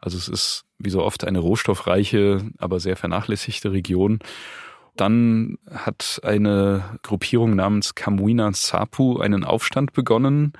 Also 0.00 0.16
es 0.16 0.28
ist 0.28 0.64
wie 0.78 0.88
so 0.88 1.02
oft 1.02 1.24
eine 1.24 1.38
rohstoffreiche, 1.38 2.50
aber 2.56 2.80
sehr 2.80 2.96
vernachlässigte 2.96 3.72
Region. 3.72 4.20
Dann 4.96 5.58
hat 5.70 6.20
eine 6.24 6.98
Gruppierung 7.02 7.54
namens 7.54 7.94
Kamuina 7.94 8.50
Sapu 8.54 9.18
einen 9.18 9.44
Aufstand 9.44 9.92
begonnen. 9.92 10.54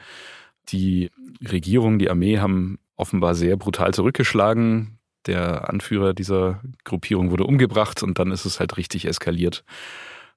Die 0.68 1.10
Regierung, 1.42 1.98
die 1.98 2.10
Armee 2.10 2.38
haben 2.38 2.78
offenbar 2.96 3.34
sehr 3.34 3.56
brutal 3.56 3.94
zurückgeschlagen. 3.94 4.99
Der 5.26 5.68
Anführer 5.68 6.14
dieser 6.14 6.60
Gruppierung 6.84 7.30
wurde 7.30 7.44
umgebracht 7.44 8.02
und 8.02 8.18
dann 8.18 8.30
ist 8.30 8.44
es 8.44 8.60
halt 8.60 8.76
richtig 8.76 9.06
eskaliert. 9.06 9.64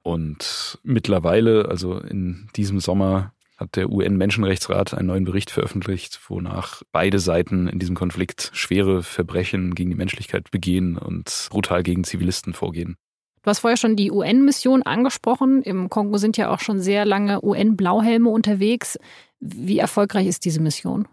Und 0.01 0.79
mittlerweile, 0.83 1.69
also 1.69 1.97
in 1.97 2.49
diesem 2.55 2.79
Sommer, 2.79 3.33
hat 3.57 3.75
der 3.75 3.89
UN-Menschenrechtsrat 3.89 4.93
einen 4.93 5.07
neuen 5.07 5.25
Bericht 5.25 5.51
veröffentlicht, 5.51 6.19
wonach 6.27 6.81
beide 6.91 7.19
Seiten 7.19 7.67
in 7.67 7.79
diesem 7.79 7.95
Konflikt 7.95 8.51
schwere 8.53 9.03
Verbrechen 9.03 9.75
gegen 9.75 9.91
die 9.91 9.95
Menschlichkeit 9.95 10.51
begehen 10.51 10.97
und 10.97 11.47
brutal 11.49 11.83
gegen 11.83 12.03
Zivilisten 12.03 12.53
vorgehen. 12.53 12.97
Du 13.43 13.49
hast 13.49 13.59
vorher 13.59 13.77
schon 13.77 13.95
die 13.95 14.11
UN-Mission 14.11 14.83
angesprochen. 14.83 15.61
Im 15.63 15.89
Kongo 15.89 16.17
sind 16.17 16.37
ja 16.37 16.49
auch 16.49 16.61
schon 16.61 16.79
sehr 16.79 17.05
lange 17.05 17.43
UN-Blauhelme 17.43 18.29
unterwegs. 18.29 18.97
Wie 19.39 19.79
erfolgreich 19.79 20.27
ist 20.27 20.45
diese 20.45 20.61
Mission? 20.61 21.07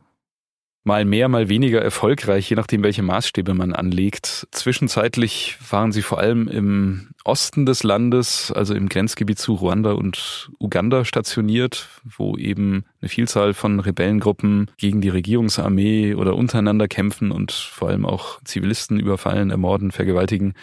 Mal 0.83 1.05
mehr, 1.05 1.29
mal 1.29 1.49
weniger 1.49 1.83
erfolgreich, 1.83 2.49
je 2.49 2.57
nachdem, 2.57 2.83
welche 2.83 3.03
Maßstäbe 3.03 3.55
man 3.55 3.75
anlegt. 3.75 4.49
Zwischenzeitlich 4.51 5.59
waren 5.69 5.93
sie 5.93 6.03
vor 6.03 6.19
allem 6.19 6.49
im 6.49 7.11
Osten 7.25 7.67
des 7.67 7.83
Landes, 7.83 8.51
also 8.51 8.75
im 8.75 8.89
Grenzgebiet 8.89 9.39
zu 9.39 9.55
Ruanda 9.55 9.93
und 9.93 10.51
Uganda 10.59 11.05
stationiert, 11.05 11.89
wo 12.05 12.37
eben 12.37 12.85
eine 13.01 13.11
Vielzahl 13.11 13.53
von 13.53 13.79
Rebellengruppen 13.81 14.71
gegen 14.79 15.01
die 15.01 15.11
Regierungsarmee 15.11 16.15
oder 16.15 16.35
untereinander 16.35 16.89
kämpfen 16.89 17.31
und 17.31 17.53
vor 17.53 17.89
allem 17.91 18.07
auch 18.07 18.41
Zivilisten 18.45 18.99
überfallen, 18.99 19.51
ermorden, 19.51 19.91
vergewaltigen. 19.91 20.55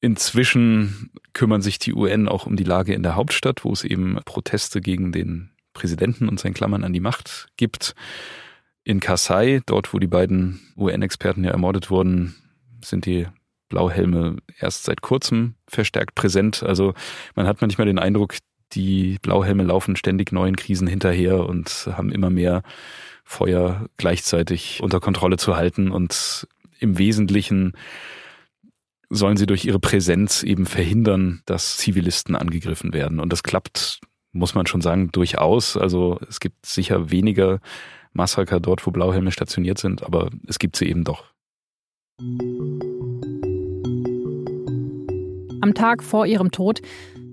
Inzwischen 0.00 1.10
kümmern 1.34 1.60
sich 1.60 1.78
die 1.78 1.92
UN 1.92 2.28
auch 2.28 2.46
um 2.46 2.56
die 2.56 2.64
Lage 2.64 2.94
in 2.94 3.02
der 3.02 3.16
Hauptstadt, 3.16 3.64
wo 3.64 3.72
es 3.72 3.84
eben 3.84 4.18
Proteste 4.24 4.80
gegen 4.80 5.12
den 5.12 5.50
Präsidenten 5.74 6.28
und 6.28 6.40
sein 6.40 6.54
Klammern 6.54 6.84
an 6.84 6.92
die 6.92 7.00
Macht 7.00 7.48
gibt. 7.56 7.94
In 8.88 9.00
Kasai, 9.00 9.60
dort 9.66 9.92
wo 9.92 9.98
die 9.98 10.06
beiden 10.06 10.60
UN-Experten 10.74 11.44
ja 11.44 11.50
ermordet 11.50 11.90
wurden, 11.90 12.34
sind 12.82 13.04
die 13.04 13.26
Blauhelme 13.68 14.38
erst 14.58 14.84
seit 14.84 15.02
kurzem 15.02 15.56
verstärkt 15.68 16.14
präsent. 16.14 16.62
Also 16.62 16.94
man 17.34 17.46
hat 17.46 17.60
manchmal 17.60 17.86
den 17.86 17.98
Eindruck, 17.98 18.38
die 18.72 19.18
Blauhelme 19.20 19.62
laufen 19.62 19.94
ständig 19.94 20.32
neuen 20.32 20.56
Krisen 20.56 20.86
hinterher 20.86 21.44
und 21.44 21.90
haben 21.92 22.10
immer 22.10 22.30
mehr 22.30 22.62
Feuer 23.24 23.90
gleichzeitig 23.98 24.80
unter 24.82 25.00
Kontrolle 25.00 25.36
zu 25.36 25.54
halten. 25.54 25.90
Und 25.90 26.48
im 26.80 26.96
Wesentlichen 26.96 27.74
sollen 29.10 29.36
sie 29.36 29.44
durch 29.44 29.66
ihre 29.66 29.80
Präsenz 29.80 30.42
eben 30.42 30.64
verhindern, 30.64 31.42
dass 31.44 31.76
Zivilisten 31.76 32.34
angegriffen 32.34 32.94
werden. 32.94 33.20
Und 33.20 33.34
das 33.34 33.42
klappt, 33.42 34.00
muss 34.32 34.54
man 34.54 34.64
schon 34.64 34.80
sagen, 34.80 35.12
durchaus. 35.12 35.76
Also 35.76 36.18
es 36.26 36.40
gibt 36.40 36.64
sicher 36.64 37.10
weniger 37.10 37.60
Massaker 38.12 38.60
dort, 38.60 38.86
wo 38.86 38.90
Blauhelme 38.90 39.30
stationiert 39.30 39.78
sind, 39.78 40.02
aber 40.02 40.30
es 40.46 40.58
gibt 40.58 40.76
sie 40.76 40.86
eben 40.86 41.04
doch. 41.04 41.24
Am 45.60 45.74
Tag 45.74 46.02
vor 46.02 46.26
ihrem 46.26 46.50
Tod 46.50 46.80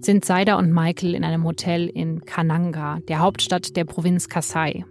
sind 0.02 0.26
Saida 0.26 0.58
und 0.58 0.72
Michael 0.72 1.16
in 1.16 1.24
einem 1.24 1.44
Hotel 1.44 1.88
in 1.88 2.26
Kananga, 2.26 3.00
der 3.08 3.20
Hauptstadt 3.20 3.76
der 3.76 3.86
Provinz 3.86 4.30
Kasai. 4.30 4.86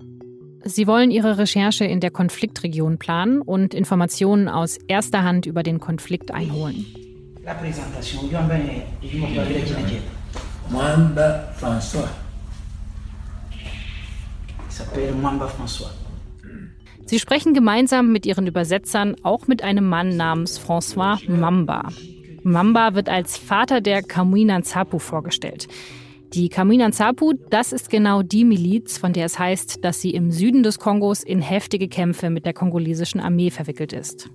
Sie 0.64 0.86
wollen 0.86 1.10
ihre 1.10 1.36
Recherche 1.38 1.84
in 1.84 2.00
der 2.00 2.10
Konfliktregion 2.10 2.98
planen 2.98 3.42
und 3.42 3.74
Informationen 3.74 4.48
aus 4.48 4.78
erster 4.88 5.22
Hand 5.22 5.46
über 5.46 5.62
den 5.62 5.78
Konflikt 5.78 6.30
einholen. 6.30 6.86
Mwamba 10.70 11.52
François 11.60 12.08
Sie 17.06 17.18
sprechen 17.18 17.54
gemeinsam 17.54 18.12
mit 18.12 18.26
ihren 18.26 18.46
Übersetzern 18.46 19.16
auch 19.22 19.46
mit 19.46 19.62
einem 19.62 19.88
Mann 19.88 20.16
namens 20.16 20.58
François 20.60 21.18
Mamba. 21.28 21.88
Mamba 22.42 22.94
wird 22.94 23.08
als 23.08 23.36
Vater 23.36 23.80
der 23.80 24.02
Kamuina 24.02 24.58
Nzapu 24.58 24.98
vorgestellt. 24.98 25.68
Die 26.34 26.48
Kamina 26.48 26.88
Nsapu, 26.88 27.34
das 27.50 27.72
ist 27.72 27.90
genau 27.90 28.22
die 28.22 28.44
Miliz, 28.44 28.98
von 28.98 29.12
der 29.12 29.26
es 29.26 29.38
heißt, 29.38 29.84
dass 29.84 30.00
sie 30.00 30.10
im 30.10 30.32
Süden 30.32 30.64
des 30.64 30.80
Kongos 30.80 31.22
in 31.22 31.40
heftige 31.40 31.86
Kämpfe 31.86 32.28
mit 32.28 32.44
der 32.44 32.52
kongolesischen 32.52 33.20
Armee 33.20 33.50
verwickelt 33.50 33.92
ist. 33.92 34.30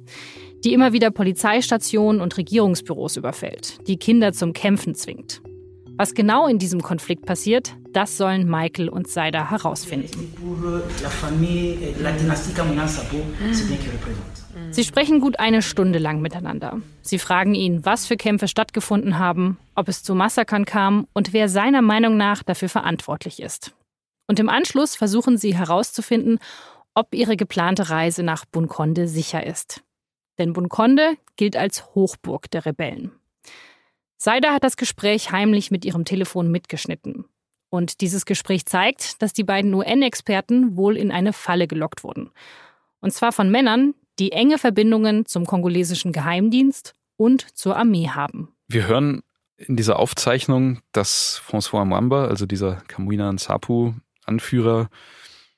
Die 0.63 0.72
immer 0.72 0.93
wieder 0.93 1.12
Polizeistationen 1.12 2.22
und 2.22 2.38
Regierungsbüros 2.38 3.17
überfällt, 3.17 3.86
die 3.88 3.98
Kinder 3.98 4.31
zum 4.31 4.53
Kämpfen 4.53 4.96
zwingt. 4.96 5.41
Was 6.00 6.13
genau 6.13 6.48
in 6.48 6.60
diesem 6.60 6.82
Konflikt 6.82 7.25
passiert, 7.25 7.75
das 7.91 8.15
sollen 8.15 8.50
Michael 8.50 8.88
und 8.88 9.10
Saida 9.10 9.50
herausfinden. 9.50 10.34
Sie 14.72 14.86
sprechen 14.86 15.20
gut 15.20 15.39
eine 15.39 15.62
Stunde 15.62 16.00
lang 16.00 16.22
miteinander. 16.22 16.79
Sie 17.01 17.20
fragen 17.20 17.53
ihn, 17.53 17.86
was 17.86 18.08
für 18.08 18.15
Kämpfe 18.15 18.48
stattgefunden 18.48 19.20
haben, 19.20 19.58
ob 19.75 19.89
es 19.89 20.01
zu 20.01 20.15
Massakern 20.15 20.63
kam 20.63 21.06
und 21.12 21.34
wer 21.34 21.50
seiner 21.50 21.82
Meinung 21.82 22.15
nach 22.15 22.44
dafür 22.44 22.70
verantwortlich 22.70 23.41
ist. 23.41 23.74
Und 24.25 24.39
im 24.39 24.48
Anschluss 24.48 24.96
versuchen 24.96 25.38
sie 25.38 25.53
herauszufinden, 25.53 26.39
ob 26.94 27.13
ihre 27.13 27.36
geplante 27.36 27.89
Reise 27.89 28.24
nach 28.24 28.46
Bunkonde 28.46 29.10
sicher 29.10 29.46
ist. 29.46 29.82
Denn 30.38 30.53
Bunkonde 30.53 31.18
gilt 31.36 31.58
als 31.58 31.94
Hochburg 31.94 32.50
der 32.51 32.65
Rebellen. 32.65 33.19
Saida 34.22 34.52
hat 34.52 34.66
das 34.66 34.76
Gespräch 34.76 35.32
heimlich 35.32 35.72
mit 35.72 35.86
ihrem 35.86 36.04
Telefon 36.04 36.52
mitgeschnitten. 36.52 37.24
Und 37.70 38.02
dieses 38.02 38.26
Gespräch 38.26 38.66
zeigt, 38.66 39.22
dass 39.22 39.32
die 39.32 39.46
beiden 39.46 39.74
UN-Experten 39.74 40.76
wohl 40.76 40.98
in 40.98 41.10
eine 41.10 41.32
Falle 41.32 41.68
gelockt 41.68 42.04
wurden. 42.04 42.30
Und 43.00 43.14
zwar 43.14 43.32
von 43.32 43.50
Männern, 43.50 43.94
die 44.20 44.34
enge 44.34 44.58
Verbindungen 44.58 45.26
zum 45.26 45.46
kongolesischen 45.46 46.12
Geheimdienst 46.12 46.96
und 47.16 47.58
zur 47.58 47.78
Armee 47.78 48.10
haben. 48.10 48.50
Wir 48.68 48.88
hören 48.88 49.22
in 49.56 49.78
dieser 49.78 50.00
Aufzeichnung, 50.00 50.82
dass 50.92 51.42
François 51.48 51.86
Mwamba, 51.86 52.26
also 52.26 52.46
dieser 52.46 52.76
Kamwina 52.88 53.32
Nsapu-Anführer, 53.32 54.90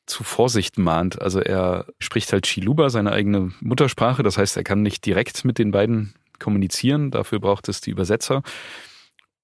zu 0.06 0.24
Vorsicht 0.24 0.78
mahnt. 0.78 1.20
Also 1.20 1.40
er 1.40 1.88
spricht 1.98 2.32
halt 2.32 2.46
Chiluba, 2.46 2.92
seine 2.92 3.12
eigene 3.12 3.54
Muttersprache. 3.60 4.22
Das 4.22 4.38
heißt, 4.38 4.56
er 4.56 4.64
kann 4.64 4.84
nicht 4.84 5.04
direkt 5.06 5.46
mit 5.46 5.58
den 5.58 5.72
beiden 5.72 6.14
kommunizieren. 6.42 7.12
Dafür 7.12 7.40
braucht 7.40 7.70
es 7.70 7.80
die 7.82 7.92
Übersetzer. 7.92 8.42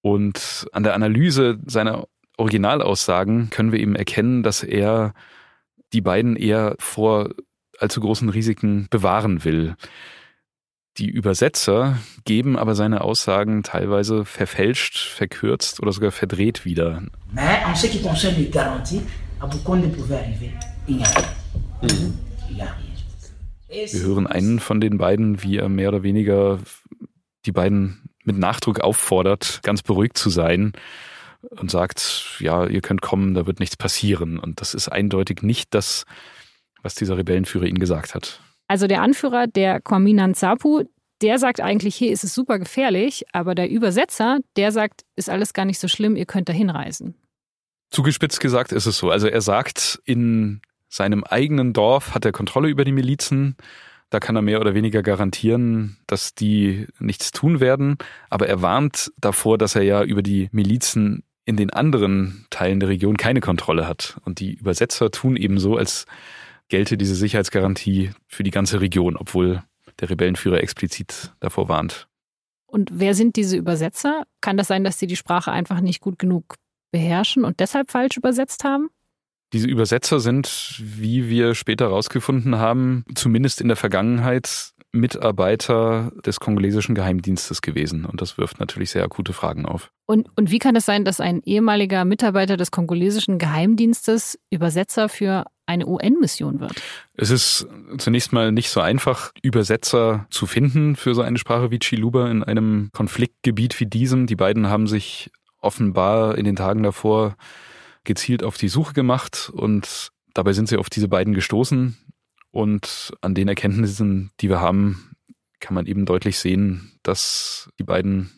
Und 0.02 0.68
an 0.74 0.84
der 0.84 0.94
Analyse 0.94 1.60
seiner 1.66 2.08
Originalaussagen 2.38 3.50
können 3.50 3.72
wir 3.72 3.80
eben 3.80 3.96
erkennen, 3.96 4.44
dass 4.44 4.64
er 4.64 5.14
die 5.94 6.02
beiden 6.02 6.36
eher 6.36 6.76
vor 6.80 7.30
allzu 7.80 8.02
großen 8.02 8.30
Risiken 8.30 8.88
bewahren 8.90 9.44
will. 9.44 9.76
Die 10.98 11.10
Übersetzer 11.10 11.98
geben 12.26 12.58
aber 12.58 12.74
seine 12.74 13.02
Aussagen 13.02 13.62
teilweise 13.62 14.26
verfälscht, 14.26 14.98
verkürzt 14.98 15.80
oder 15.80 15.92
sogar 15.92 16.12
verdreht 16.12 16.66
wieder. 16.66 17.04
Wir 23.68 24.02
hören 24.02 24.28
einen 24.28 24.60
von 24.60 24.80
den 24.80 24.98
beiden, 24.98 25.44
wie 25.44 25.58
er 25.58 25.70
mehr 25.70 25.90
oder 25.90 26.04
weniger 26.04 26.60
die 27.46 27.52
beiden 27.52 28.10
mit 28.24 28.38
Nachdruck 28.38 28.80
auffordert, 28.80 29.62
ganz 29.64 29.82
beruhigt 29.82 30.18
zu 30.18 30.30
sein 30.30 30.74
und 31.50 31.72
sagt, 31.72 32.38
ja, 32.40 32.66
ihr 32.66 32.82
könnt 32.82 33.02
kommen, 33.02 33.34
da 33.34 33.46
wird 33.46 33.60
nichts 33.60 33.78
passieren. 33.78 34.40
Und 34.40 34.62
das 34.62 34.74
ist 34.74 34.90
eindeutig 34.90 35.42
nicht 35.42 35.74
das, 35.74 36.06
was 36.82 36.96
dieser 36.96 37.18
Rebellenführer 37.18 37.66
ihnen 37.66 37.80
gesagt 37.80 38.16
hat. 38.16 38.42
Also 38.68 38.88
der 38.88 39.02
Anführer 39.02 39.48
der 39.48 39.80
Kwamina 39.80 40.28
Nsapu, 40.28 40.84
der 41.22 41.40
sagt 41.40 41.62
eigentlich, 41.62 41.96
hier 41.96 42.12
ist 42.12 42.24
es 42.24 42.34
super 42.34 42.60
gefährlich, 42.60 43.26
aber 43.32 43.56
der 43.56 43.70
Übersetzer, 43.70 44.40
der 44.56 44.72
sagt, 44.72 45.04
ist 45.16 45.30
alles 45.30 45.54
gar 45.54 45.66
nicht 45.66 45.80
so 45.80 45.88
schlimm, 45.88 46.16
ihr 46.16 46.26
könnt 46.26 46.50
da 46.50 46.54
hinreisen. 46.54 47.16
Zugespitzt 47.90 48.42
gesagt 48.42 48.74
ist 48.74 48.86
es 48.86 48.98
so. 48.98 49.10
Also 49.10 49.28
er 49.28 49.42
sagt, 49.42 50.02
in 50.04 50.62
seinem 50.90 51.24
eigenen 51.24 51.74
Dorf 51.74 52.14
hat 52.14 52.26
er 52.26 52.32
Kontrolle 52.32 52.70
über 52.70 52.86
die 52.86 52.92
Milizen. 52.92 53.56
Da 54.10 54.20
kann 54.20 54.36
er 54.36 54.42
mehr 54.42 54.62
oder 54.62 54.74
weniger 54.74 55.04
garantieren, 55.04 55.98
dass 56.08 56.34
die 56.34 56.88
nichts 57.00 57.32
tun 57.32 57.60
werden. 57.60 57.98
Aber 58.30 58.48
er 58.48 58.62
warnt 58.62 59.12
davor, 59.18 59.58
dass 59.58 59.76
er 59.76 59.84
ja 59.84 60.04
über 60.04 60.22
die 60.22 60.48
Milizen 60.52 61.24
in 61.44 61.58
den 61.58 61.70
anderen 61.72 62.46
Teilen 62.50 62.80
der 62.80 62.90
Region 62.90 63.18
keine 63.18 63.42
Kontrolle 63.42 63.88
hat. 63.88 64.20
Und 64.24 64.40
die 64.40 64.54
Übersetzer 64.54 65.12
tun 65.12 65.36
eben 65.36 65.60
so, 65.60 65.78
als 65.78 66.06
gelte 66.70 66.98
diese 66.98 67.16
Sicherheitsgarantie 67.16 68.12
für 68.28 68.44
die 68.44 68.52
ganze 68.52 68.82
Region, 68.82 69.16
obwohl 69.16 69.64
der 70.00 70.10
Rebellenführer 70.10 70.62
explizit 70.62 71.34
davor 71.40 71.70
warnt. 71.70 72.08
Und 72.66 72.92
wer 72.94 73.16
sind 73.16 73.38
diese 73.38 73.56
Übersetzer? 73.56 74.24
Kann 74.42 74.58
das 74.58 74.68
sein, 74.68 74.84
dass 74.84 75.00
sie 75.00 75.08
die 75.08 75.16
Sprache 75.16 75.52
einfach 75.52 75.80
nicht 75.80 76.02
gut 76.02 76.20
genug 76.20 76.56
beherrschen 76.92 77.46
und 77.46 77.60
deshalb 77.60 77.92
falsch 77.92 78.18
übersetzt 78.18 78.64
haben? 78.64 78.90
Diese 79.54 79.68
Übersetzer 79.68 80.20
sind, 80.20 80.76
wie 80.80 81.30
wir 81.30 81.56
später 81.56 81.86
herausgefunden 81.86 82.58
haben, 82.58 83.06
zumindest 83.16 83.62
in 83.62 83.68
der 83.68 83.78
Vergangenheit 83.78 84.74
Mitarbeiter 84.92 86.12
des 86.26 86.40
kongolesischen 86.40 86.96
Geheimdienstes 86.96 87.62
gewesen. 87.62 88.06
Und 88.06 88.22
das 88.22 88.38
wirft 88.38 88.60
natürlich 88.60 88.92
sehr 88.92 89.04
akute 89.04 89.34
Fragen 89.34 89.66
auf. 89.66 89.92
Und, 90.06 90.30
und 90.36 90.52
wie 90.52 90.60
kann 90.60 90.76
es 90.76 90.86
sein, 90.86 91.06
dass 91.06 91.20
ein 91.20 91.42
ehemaliger 91.44 92.06
Mitarbeiter 92.06 92.58
des 92.58 92.72
kongolesischen 92.72 93.38
Geheimdienstes 93.38 94.40
Übersetzer 94.50 95.10
für 95.10 95.46
eine 95.66 95.86
UN-Mission 95.86 96.60
wird? 96.60 96.82
Es 97.16 97.30
ist 97.30 97.68
zunächst 97.98 98.32
mal 98.32 98.52
nicht 98.52 98.70
so 98.70 98.80
einfach, 98.80 99.32
Übersetzer 99.42 100.26
zu 100.30 100.46
finden 100.46 100.96
für 100.96 101.14
so 101.14 101.22
eine 101.22 101.38
Sprache 101.38 101.72
wie 101.72 101.80
Chiluba 101.80 102.30
in 102.30 102.44
einem 102.44 102.90
Konfliktgebiet 102.94 103.80
wie 103.80 103.86
diesem. 103.86 104.28
Die 104.28 104.36
beiden 104.36 104.68
haben 104.68 104.88
sich 104.88 105.30
offenbar 105.62 106.38
in 106.38 106.46
den 106.46 106.56
Tagen 106.56 106.84
davor 106.84 107.36
gezielt 108.08 108.42
auf 108.42 108.58
die 108.58 108.70
Suche 108.70 108.94
gemacht 108.94 109.52
und 109.54 110.10
dabei 110.34 110.54
sind 110.54 110.68
sie 110.68 110.78
auf 110.78 110.90
diese 110.90 111.08
beiden 111.08 111.36
gestoßen. 111.36 111.96
Und 112.52 113.14
an 113.22 113.36
den 113.36 113.48
Erkenntnissen, 113.48 114.32
die 114.40 114.50
wir 114.50 114.60
haben, 114.60 115.16
kann 115.60 115.76
man 115.76 115.86
eben 115.86 116.06
deutlich 116.06 116.40
sehen, 116.40 116.98
dass 117.04 117.70
die 117.78 117.84
beiden 117.84 118.32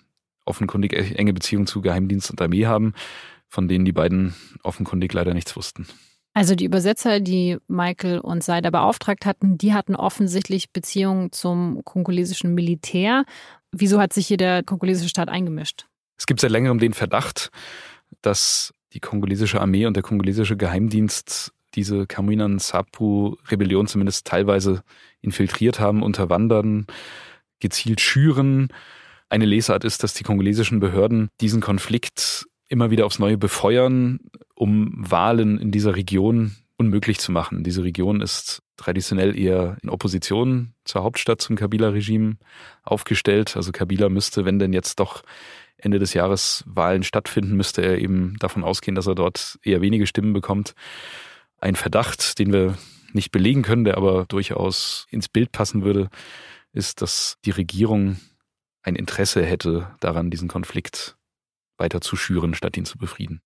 offenkundig 0.45 0.93
enge 0.93 1.33
Beziehungen 1.33 1.67
zu 1.67 1.81
Geheimdienst 1.81 2.31
und 2.31 2.41
Armee 2.41 2.65
haben, 2.65 2.93
von 3.47 3.67
denen 3.67 3.85
die 3.85 3.93
beiden 3.93 4.33
offenkundig 4.63 5.13
leider 5.13 5.33
nichts 5.33 5.55
wussten. 5.55 5.87
Also 6.33 6.55
die 6.55 6.65
Übersetzer, 6.65 7.19
die 7.19 7.57
Michael 7.67 8.19
und 8.19 8.43
Seider 8.43 8.71
beauftragt 8.71 9.25
hatten, 9.25 9.57
die 9.57 9.73
hatten 9.73 9.95
offensichtlich 9.95 10.71
Beziehungen 10.71 11.31
zum 11.31 11.83
kongolesischen 11.83 12.53
Militär. 12.53 13.25
Wieso 13.71 13.99
hat 13.99 14.13
sich 14.13 14.27
hier 14.27 14.37
der 14.37 14.63
kongolesische 14.63 15.09
Staat 15.09 15.29
eingemischt? 15.29 15.87
Es 16.17 16.27
gibt 16.27 16.39
seit 16.39 16.51
längerem 16.51 16.79
den 16.79 16.93
Verdacht, 16.93 17.49
dass 18.21 18.73
die 18.93 18.99
kongolesische 18.99 19.61
Armee 19.61 19.85
und 19.85 19.95
der 19.95 20.03
kongolesische 20.03 20.57
Geheimdienst 20.57 21.53
diese 21.75 22.07
Kamuinan 22.07 22.59
Sapu-Rebellion 22.59 23.87
zumindest 23.87 24.25
teilweise 24.25 24.83
infiltriert 25.21 25.79
haben, 25.79 26.01
unterwandern, 26.01 26.87
gezielt 27.59 28.01
schüren. 28.01 28.69
Eine 29.29 29.45
Lesart 29.45 29.83
ist, 29.83 30.03
dass 30.03 30.13
die 30.13 30.23
kongolesischen 30.23 30.79
Behörden 30.79 31.29
diesen 31.39 31.61
Konflikt 31.61 32.47
immer 32.67 32.91
wieder 32.91 33.05
aufs 33.05 33.19
Neue 33.19 33.37
befeuern, 33.37 34.19
um 34.55 34.93
Wahlen 34.97 35.59
in 35.59 35.71
dieser 35.71 35.95
Region 35.95 36.55
unmöglich 36.77 37.19
zu 37.19 37.31
machen. 37.31 37.63
Diese 37.63 37.83
Region 37.83 38.21
ist 38.21 38.61
traditionell 38.77 39.37
eher 39.37 39.77
in 39.83 39.89
Opposition 39.89 40.73
zur 40.85 41.03
Hauptstadt, 41.03 41.41
zum 41.41 41.57
Kabila-Regime 41.57 42.37
aufgestellt. 42.83 43.57
Also 43.57 43.71
Kabila 43.71 44.07
müsste, 44.07 44.45
wenn 44.45 44.59
denn 44.59 44.71
jetzt 44.71 44.99
doch 44.99 45.23
Ende 45.81 45.99
des 45.99 46.13
Jahres 46.13 46.63
Wahlen 46.67 47.03
stattfinden, 47.03 47.55
müsste 47.55 47.81
er 47.81 47.97
eben 47.97 48.35
davon 48.39 48.63
ausgehen, 48.63 48.95
dass 48.95 49.07
er 49.07 49.15
dort 49.15 49.59
eher 49.63 49.81
wenige 49.81 50.07
Stimmen 50.07 50.33
bekommt. 50.33 50.73
Ein 51.59 51.75
Verdacht, 51.75 52.39
den 52.39 52.53
wir 52.53 52.77
nicht 53.13 53.31
belegen 53.31 53.63
können, 53.63 53.85
der 53.85 53.97
aber 53.97 54.25
durchaus 54.25 55.07
ins 55.09 55.29
Bild 55.29 55.51
passen 55.51 55.83
würde, 55.83 56.09
ist, 56.73 57.01
dass 57.01 57.37
die 57.45 57.51
Regierung 57.51 58.19
ein 58.83 58.95
Interesse 58.95 59.43
hätte 59.43 59.91
daran, 59.99 60.29
diesen 60.29 60.47
Konflikt 60.47 61.17
weiter 61.77 62.01
zu 62.01 62.15
schüren, 62.15 62.53
statt 62.53 62.77
ihn 62.77 62.85
zu 62.85 62.97
befrieden. 62.97 63.41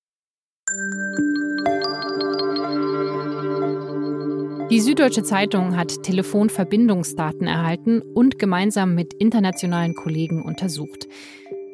Die 4.70 4.80
Süddeutsche 4.80 5.24
Zeitung 5.24 5.78
hat 5.78 6.02
Telefonverbindungsdaten 6.04 7.46
erhalten 7.46 8.02
und 8.02 8.40
gemeinsam 8.40 8.96
mit 8.96 9.14
internationalen 9.14 9.94
Kollegen 9.94 10.42
untersucht. 10.42 11.08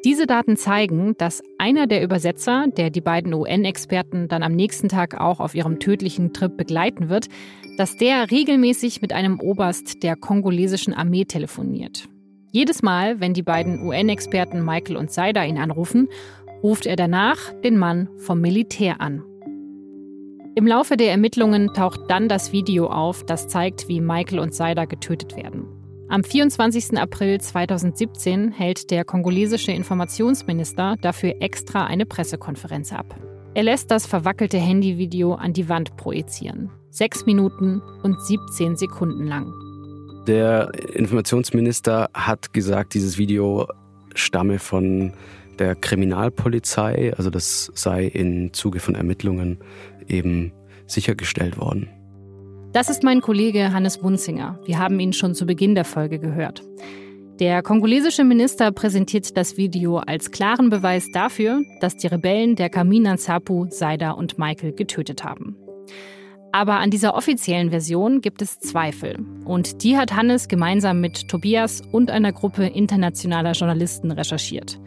Diese 0.02 0.26
Daten 0.26 0.56
zeigen, 0.56 1.14
dass 1.18 1.42
einer 1.58 1.86
der 1.86 2.02
Übersetzer, 2.02 2.66
der 2.74 2.88
die 2.88 3.02
beiden 3.02 3.34
UN-Experten 3.34 4.28
dann 4.28 4.42
am 4.42 4.52
nächsten 4.52 4.88
Tag 4.88 5.20
auch 5.20 5.40
auf 5.40 5.54
ihrem 5.54 5.78
tödlichen 5.78 6.32
Trip 6.32 6.56
begleiten 6.56 7.10
wird, 7.10 7.28
dass 7.76 7.98
der 7.98 8.30
regelmäßig 8.30 9.02
mit 9.02 9.12
einem 9.12 9.40
Oberst 9.40 10.02
der 10.02 10.16
kongolesischen 10.16 10.94
Armee 10.94 11.26
telefoniert. 11.26 12.08
Jedes 12.50 12.82
Mal, 12.82 13.20
wenn 13.20 13.34
die 13.34 13.42
beiden 13.42 13.86
UN-Experten 13.86 14.64
Michael 14.64 14.96
und 14.96 15.12
Saida 15.12 15.44
ihn 15.44 15.58
anrufen, 15.58 16.08
ruft 16.62 16.86
er 16.86 16.96
danach 16.96 17.52
den 17.62 17.76
Mann 17.76 18.08
vom 18.16 18.40
Militär 18.40 19.02
an. 19.02 19.22
Im 20.54 20.66
Laufe 20.66 20.96
der 20.96 21.10
Ermittlungen 21.10 21.74
taucht 21.74 22.00
dann 22.08 22.28
das 22.28 22.52
Video 22.52 22.86
auf, 22.86 23.24
das 23.24 23.48
zeigt, 23.48 23.86
wie 23.88 24.00
Michael 24.00 24.40
und 24.40 24.54
Saida 24.54 24.86
getötet 24.86 25.36
werden. 25.36 25.79
Am 26.10 26.24
24. 26.24 26.98
April 26.98 27.40
2017 27.40 28.50
hält 28.50 28.90
der 28.90 29.04
kongolesische 29.04 29.70
Informationsminister 29.70 30.96
dafür 31.00 31.36
extra 31.38 31.86
eine 31.86 32.04
Pressekonferenz 32.04 32.92
ab. 32.92 33.14
Er 33.54 33.62
lässt 33.62 33.92
das 33.92 34.06
verwackelte 34.06 34.58
Handyvideo 34.58 35.34
an 35.34 35.52
die 35.52 35.68
Wand 35.68 35.96
projizieren. 35.96 36.68
Sechs 36.90 37.26
Minuten 37.26 37.80
und 38.02 38.20
17 38.20 38.74
Sekunden 38.74 39.28
lang. 39.28 39.52
Der 40.26 40.72
Informationsminister 40.94 42.10
hat 42.12 42.52
gesagt, 42.52 42.94
dieses 42.94 43.16
Video 43.16 43.68
stamme 44.16 44.58
von 44.58 45.12
der 45.60 45.76
Kriminalpolizei, 45.76 47.14
also 47.16 47.30
das 47.30 47.70
sei 47.76 48.06
im 48.06 48.52
Zuge 48.52 48.80
von 48.80 48.96
Ermittlungen 48.96 49.58
eben 50.08 50.50
sichergestellt 50.88 51.56
worden. 51.56 51.88
Das 52.72 52.88
ist 52.88 53.02
mein 53.02 53.20
Kollege 53.20 53.72
Hannes 53.72 53.98
Bunzinger. 53.98 54.60
Wir 54.64 54.78
haben 54.78 55.00
ihn 55.00 55.12
schon 55.12 55.34
zu 55.34 55.44
Beginn 55.44 55.74
der 55.74 55.84
Folge 55.84 56.20
gehört. 56.20 56.62
Der 57.40 57.64
kongolesische 57.64 58.22
Minister 58.22 58.70
präsentiert 58.70 59.36
das 59.36 59.56
Video 59.56 59.96
als 59.96 60.30
klaren 60.30 60.70
Beweis 60.70 61.10
dafür, 61.10 61.62
dass 61.80 61.96
die 61.96 62.06
Rebellen 62.06 62.54
der 62.54 62.70
Kamina 62.70 63.14
Nsapu, 63.14 63.66
Saida 63.70 64.12
und 64.12 64.38
Michael 64.38 64.72
getötet 64.72 65.24
haben. 65.24 65.56
Aber 66.52 66.74
an 66.74 66.92
dieser 66.92 67.16
offiziellen 67.16 67.70
Version 67.70 68.20
gibt 68.20 68.40
es 68.40 68.60
Zweifel. 68.60 69.18
Und 69.44 69.82
die 69.82 69.96
hat 69.96 70.14
Hannes 70.14 70.46
gemeinsam 70.46 71.00
mit 71.00 71.26
Tobias 71.26 71.82
und 71.90 72.08
einer 72.12 72.32
Gruppe 72.32 72.66
internationaler 72.66 73.52
Journalisten 73.52 74.12
recherchiert. 74.12 74.78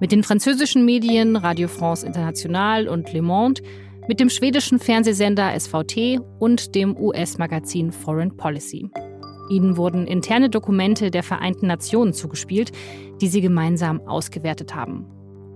Mit 0.00 0.10
den 0.10 0.24
französischen 0.24 0.84
Medien 0.84 1.36
Radio 1.36 1.68
France 1.68 2.04
International 2.04 2.88
und 2.88 3.12
Le 3.12 3.22
Monde, 3.22 3.62
mit 4.08 4.20
dem 4.20 4.28
schwedischen 4.28 4.78
Fernsehsender 4.78 5.58
SVT 5.58 6.20
und 6.38 6.74
dem 6.74 6.96
US-Magazin 6.96 7.92
Foreign 7.92 8.36
Policy. 8.36 8.90
Ihnen 9.50 9.76
wurden 9.76 10.06
interne 10.06 10.48
Dokumente 10.48 11.10
der 11.10 11.22
Vereinten 11.22 11.66
Nationen 11.66 12.12
zugespielt, 12.12 12.72
die 13.20 13.28
sie 13.28 13.40
gemeinsam 13.40 14.00
ausgewertet 14.06 14.74
haben. 14.74 15.06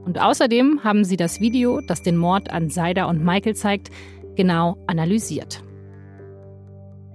Und 0.05 0.21
außerdem 0.21 0.81
haben 0.85 1.05
sie 1.05 1.17
das 1.17 1.41
Video, 1.41 1.81
das 1.87 2.03
den 2.03 2.17
Mord 2.17 2.51
an 2.51 2.69
Saida 2.69 3.07
und 3.07 3.25
Michael 3.25 3.55
zeigt, 3.55 3.91
genau 4.37 4.77
analysiert. 4.87 5.63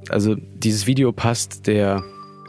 Also 0.09 0.35
dieses 0.35 0.87
Video 0.87 1.11
passt 1.11 1.67
der 1.67 2.01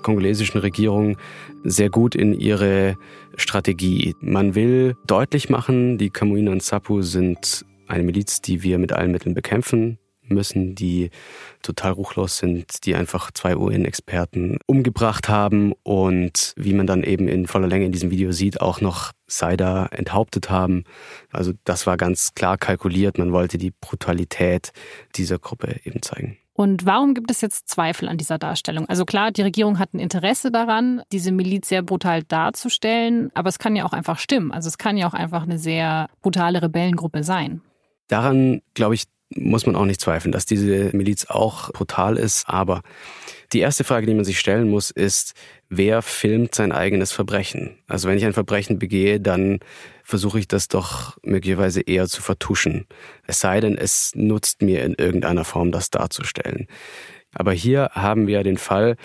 kongolesischen 0.03 0.59
Regierung 0.59 1.17
sehr 1.65 1.91
gut 1.91 2.15
in 2.15 2.33
ihre 2.33 2.97
Strategie. 3.37 4.15
Man 4.21 4.55
will 4.55 4.97
deutlich 5.07 5.51
machen, 5.51 5.99
die 5.99 6.09
Kamuina 6.09 6.53
und 6.53 6.63
Sapu 6.63 7.03
sind 7.03 7.67
eine 7.91 8.05
Miliz, 8.05 8.41
die 8.41 8.63
wir 8.63 8.79
mit 8.79 8.93
allen 8.93 9.11
Mitteln 9.11 9.35
bekämpfen 9.35 9.99
müssen, 10.31 10.75
die 10.75 11.11
total 11.63 11.93
ruchlos 11.93 12.39
sind, 12.39 12.87
die 12.87 12.95
einfach 12.95 13.31
zwei 13.33 13.57
UN-Experten 13.57 14.59
umgebracht 14.67 15.29
haben 15.29 15.73
und 15.83 16.55
wie 16.57 16.73
man 16.73 16.87
dann 16.87 17.03
eben 17.03 17.29
in 17.29 17.47
voller 17.47 17.69
Länge 17.69 17.87
in 17.87 17.93
diesem 17.93 18.11
Video 18.11 18.33
sieht, 18.33 18.61
auch 18.61 18.81
noch 18.81 19.13
Saida 19.27 19.87
enthauptet 19.87 20.51
haben. 20.51 20.85
Also 21.33 21.53
das 21.65 21.87
war 21.87 21.97
ganz 21.97 22.35
klar 22.35 22.59
kalkuliert. 22.59 23.19
Man 23.19 23.33
wollte 23.33 23.59
die 23.59 23.73
Brutalität 23.73 24.73
dieser 25.17 25.39
Gruppe 25.39 25.81
eben 25.85 26.03
zeigen. 26.03 26.37
Und 26.53 26.85
warum 26.85 27.15
gibt 27.15 27.31
es 27.31 27.41
jetzt 27.41 27.71
Zweifel 27.71 28.07
an 28.07 28.19
dieser 28.19 28.37
Darstellung? 28.37 28.87
Also 28.87 29.07
klar, 29.07 29.31
die 29.31 29.41
Regierung 29.41 29.79
hat 29.79 29.95
ein 29.95 29.99
Interesse 29.99 30.51
daran, 30.51 31.01
diese 31.11 31.33
Miliz 31.33 31.69
sehr 31.69 31.81
brutal 31.81 32.23
darzustellen, 32.23 33.31
aber 33.33 33.49
es 33.49 33.59
kann 33.59 33.77
ja 33.77 33.87
auch 33.87 33.95
einfach 33.95 34.19
stimmen. 34.19 34.53
Also 34.53 34.69
es 34.69 34.77
kann 34.77 34.99
ja 34.99 35.09
auch 35.09 35.15
einfach 35.15 35.45
eine 35.45 35.59
sehr 35.59 36.09
brutale 36.21 36.61
Rebellengruppe 36.61 37.25
sein. 37.25 37.63
Daran, 38.11 38.63
glaube 38.75 38.97
ich, 38.97 39.05
muss 39.33 39.65
man 39.65 39.77
auch 39.77 39.85
nicht 39.85 40.01
zweifeln, 40.01 40.33
dass 40.33 40.45
diese 40.45 40.91
Miliz 40.97 41.27
auch 41.27 41.73
brutal 41.73 42.17
ist. 42.17 42.49
Aber 42.49 42.83
die 43.53 43.61
erste 43.61 43.85
Frage, 43.85 44.07
die 44.07 44.15
man 44.15 44.25
sich 44.25 44.41
stellen 44.41 44.69
muss, 44.69 44.91
ist, 44.91 45.35
wer 45.69 46.03
filmt 46.03 46.55
sein 46.55 46.73
eigenes 46.73 47.13
Verbrechen? 47.13 47.79
Also 47.87 48.09
wenn 48.09 48.19
ich 48.19 48.25
ein 48.25 48.33
Verbrechen 48.33 48.81
begehe, 48.81 49.21
dann 49.21 49.61
versuche 50.03 50.41
ich 50.41 50.49
das 50.49 50.67
doch 50.67 51.17
möglicherweise 51.23 51.81
eher 51.81 52.09
zu 52.09 52.23
vertuschen. 52.23 52.87
Es 53.27 53.39
sei 53.39 53.61
denn, 53.61 53.79
es 53.79 54.13
nutzt 54.17 54.63
mir 54.63 54.83
in 54.83 54.95
irgendeiner 54.95 55.45
Form, 55.45 55.71
das 55.71 55.91
darzustellen. 55.91 56.67
Aber 57.33 57.53
hier 57.53 57.91
haben 57.93 58.27
wir 58.27 58.43
den 58.43 58.59
Fall, 58.59 58.97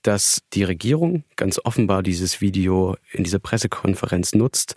dass 0.00 0.40
die 0.54 0.64
Regierung 0.64 1.24
ganz 1.36 1.60
offenbar 1.62 2.02
dieses 2.02 2.40
Video 2.40 2.96
in 3.12 3.24
dieser 3.24 3.38
Pressekonferenz 3.38 4.34
nutzt, 4.34 4.74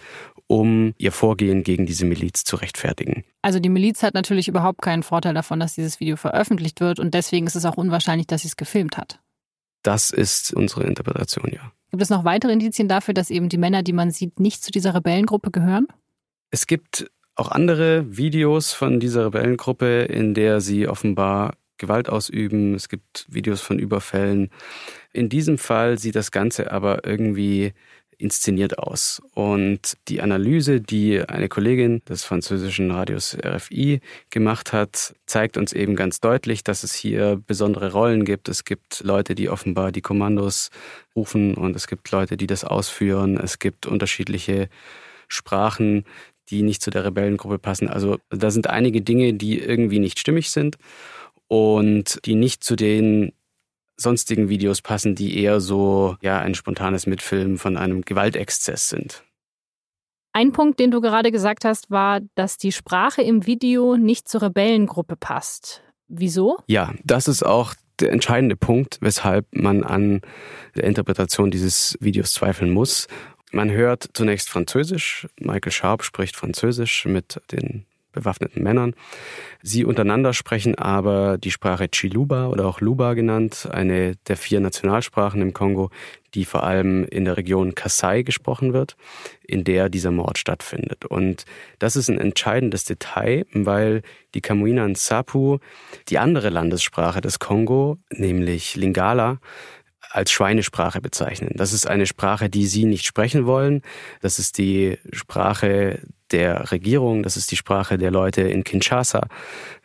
um 0.47 0.93
ihr 0.97 1.11
Vorgehen 1.11 1.63
gegen 1.63 1.85
diese 1.85 2.05
Miliz 2.05 2.43
zu 2.43 2.55
rechtfertigen. 2.55 3.23
Also 3.41 3.59
die 3.59 3.69
Miliz 3.69 4.01
hat 4.03 4.13
natürlich 4.13 4.47
überhaupt 4.47 4.81
keinen 4.81 5.03
Vorteil 5.03 5.33
davon, 5.33 5.59
dass 5.59 5.75
dieses 5.75 5.99
Video 5.99 6.15
veröffentlicht 6.15 6.79
wird 6.79 6.99
und 6.99 7.13
deswegen 7.13 7.47
ist 7.47 7.55
es 7.55 7.65
auch 7.65 7.77
unwahrscheinlich, 7.77 8.27
dass 8.27 8.41
sie 8.41 8.47
es 8.47 8.57
gefilmt 8.57 8.97
hat. 8.97 9.19
Das 9.83 10.11
ist 10.11 10.53
unsere 10.53 10.83
Interpretation, 10.83 11.51
ja. 11.53 11.71
Gibt 11.91 12.03
es 12.03 12.09
noch 12.09 12.25
weitere 12.25 12.51
Indizien 12.51 12.89
dafür, 12.89 13.13
dass 13.13 13.29
eben 13.29 13.47
die 13.47 13.57
Männer, 13.57 13.83
die 13.83 13.93
man 13.93 14.11
sieht, 14.11 14.39
nicht 14.39 14.63
zu 14.63 14.71
dieser 14.71 14.93
Rebellengruppe 14.93 15.51
gehören? 15.51 15.87
Es 16.51 16.67
gibt 16.67 17.09
auch 17.35 17.51
andere 17.51 18.17
Videos 18.17 18.73
von 18.73 18.99
dieser 18.99 19.25
Rebellengruppe, 19.25 20.03
in 20.03 20.33
der 20.33 20.59
sie 20.59 20.87
offenbar 20.87 21.53
Gewalt 21.77 22.09
ausüben. 22.09 22.73
Es 22.73 22.89
gibt 22.89 23.25
Videos 23.29 23.61
von 23.61 23.79
Überfällen. 23.79 24.49
In 25.13 25.29
diesem 25.29 25.57
Fall 25.57 25.99
sieht 25.99 26.15
das 26.15 26.31
Ganze 26.31 26.71
aber 26.71 27.05
irgendwie 27.05 27.73
inszeniert 28.17 28.79
aus. 28.79 29.21
Und 29.33 29.93
die 30.07 30.21
Analyse, 30.21 30.81
die 30.81 31.21
eine 31.21 31.49
Kollegin 31.49 32.01
des 32.09 32.23
französischen 32.23 32.91
Radios 32.91 33.37
RFI 33.43 34.01
gemacht 34.29 34.73
hat, 34.73 35.15
zeigt 35.25 35.57
uns 35.57 35.73
eben 35.73 35.95
ganz 35.95 36.19
deutlich, 36.19 36.63
dass 36.63 36.83
es 36.83 36.93
hier 36.93 37.41
besondere 37.45 37.91
Rollen 37.91 38.25
gibt. 38.25 38.49
Es 38.49 38.63
gibt 38.63 39.01
Leute, 39.03 39.35
die 39.35 39.49
offenbar 39.49 39.91
die 39.91 40.01
Kommandos 40.01 40.69
rufen 41.15 41.53
und 41.53 41.75
es 41.75 41.87
gibt 41.87 42.11
Leute, 42.11 42.37
die 42.37 42.47
das 42.47 42.63
ausführen. 42.63 43.37
Es 43.37 43.59
gibt 43.59 43.85
unterschiedliche 43.85 44.69
Sprachen, 45.27 46.05
die 46.49 46.63
nicht 46.63 46.81
zu 46.81 46.89
der 46.89 47.05
Rebellengruppe 47.05 47.59
passen. 47.59 47.87
Also 47.89 48.17
da 48.29 48.51
sind 48.51 48.67
einige 48.67 49.01
Dinge, 49.01 49.33
die 49.33 49.59
irgendwie 49.59 49.99
nicht 49.99 50.19
stimmig 50.19 50.49
sind 50.49 50.77
und 51.47 52.19
die 52.25 52.35
nicht 52.35 52.63
zu 52.63 52.75
den 52.75 53.33
sonstigen 53.97 54.49
Videos 54.49 54.81
passen, 54.81 55.15
die 55.15 55.41
eher 55.41 55.59
so 55.59 56.15
ja 56.21 56.39
ein 56.39 56.55
spontanes 56.55 57.07
Mitfilmen 57.07 57.57
von 57.57 57.77
einem 57.77 58.01
Gewaltexzess 58.01 58.89
sind. 58.89 59.23
Ein 60.33 60.51
Punkt, 60.51 60.79
den 60.79 60.91
du 60.91 61.01
gerade 61.01 61.31
gesagt 61.31 61.65
hast, 61.65 61.89
war, 61.89 62.21
dass 62.35 62.57
die 62.57 62.71
Sprache 62.71 63.23
im 63.23 63.47
Video 63.47 63.97
nicht 63.97 64.29
zur 64.29 64.43
Rebellengruppe 64.43 65.15
passt. 65.15 65.81
Wieso? 66.07 66.59
Ja, 66.67 66.93
das 67.03 67.27
ist 67.27 67.43
auch 67.43 67.73
der 67.99 68.11
entscheidende 68.11 68.55
Punkt, 68.55 68.99
weshalb 69.01 69.47
man 69.51 69.83
an 69.83 70.21
der 70.75 70.83
Interpretation 70.83 71.49
dieses 71.49 71.97
Videos 71.99 72.33
zweifeln 72.33 72.71
muss. 72.71 73.07
Man 73.51 73.71
hört 73.71 74.09
zunächst 74.13 74.49
Französisch. 74.49 75.27
Michael 75.39 75.71
Sharp 75.71 76.03
spricht 76.03 76.35
Französisch 76.35 77.05
mit 77.05 77.41
den 77.51 77.85
bewaffneten 78.17 78.63
Männern. 78.63 78.93
Sie 79.61 79.85
untereinander 79.85 80.33
sprechen 80.33 80.75
aber 80.75 81.37
die 81.37 81.51
Sprache 81.51 81.89
Chiluba 81.89 82.47
oder 82.47 82.65
auch 82.65 82.81
Luba 82.81 83.13
genannt, 83.13 83.67
eine 83.71 84.15
der 84.27 84.37
vier 84.37 84.59
Nationalsprachen 84.59 85.41
im 85.41 85.53
Kongo, 85.53 85.89
die 86.33 86.45
vor 86.45 86.63
allem 86.63 87.05
in 87.05 87.25
der 87.25 87.37
Region 87.37 87.75
Kasai 87.75 88.21
gesprochen 88.21 88.73
wird, 88.73 88.95
in 89.45 89.63
der 89.63 89.89
dieser 89.89 90.11
Mord 90.11 90.37
stattfindet. 90.37 91.05
Und 91.05 91.45
das 91.79 91.95
ist 91.95 92.09
ein 92.09 92.19
entscheidendes 92.19 92.85
Detail, 92.85 93.45
weil 93.53 94.01
die 94.33 94.41
Kamuina 94.41 94.87
Nsapu 94.87 95.57
die 96.09 96.19
andere 96.19 96.49
Landessprache 96.49 97.21
des 97.21 97.39
Kongo, 97.39 97.97
nämlich 98.11 98.75
Lingala, 98.75 99.39
als 100.09 100.31
Schweinesprache 100.31 101.01
bezeichnen. 101.01 101.51
Das 101.55 101.73
ist 101.73 101.87
eine 101.87 102.05
Sprache, 102.05 102.49
die 102.49 102.67
sie 102.67 102.85
nicht 102.85 103.05
sprechen 103.05 103.45
wollen. 103.45 103.81
Das 104.21 104.39
ist 104.39 104.57
die 104.57 104.97
Sprache 105.11 106.01
der 106.31 106.71
Regierung, 106.71 107.23
das 107.23 107.37
ist 107.37 107.51
die 107.51 107.55
Sprache 107.55 107.97
der 107.97 108.11
Leute 108.11 108.41
in 108.41 108.63
Kinshasa. 108.63 109.27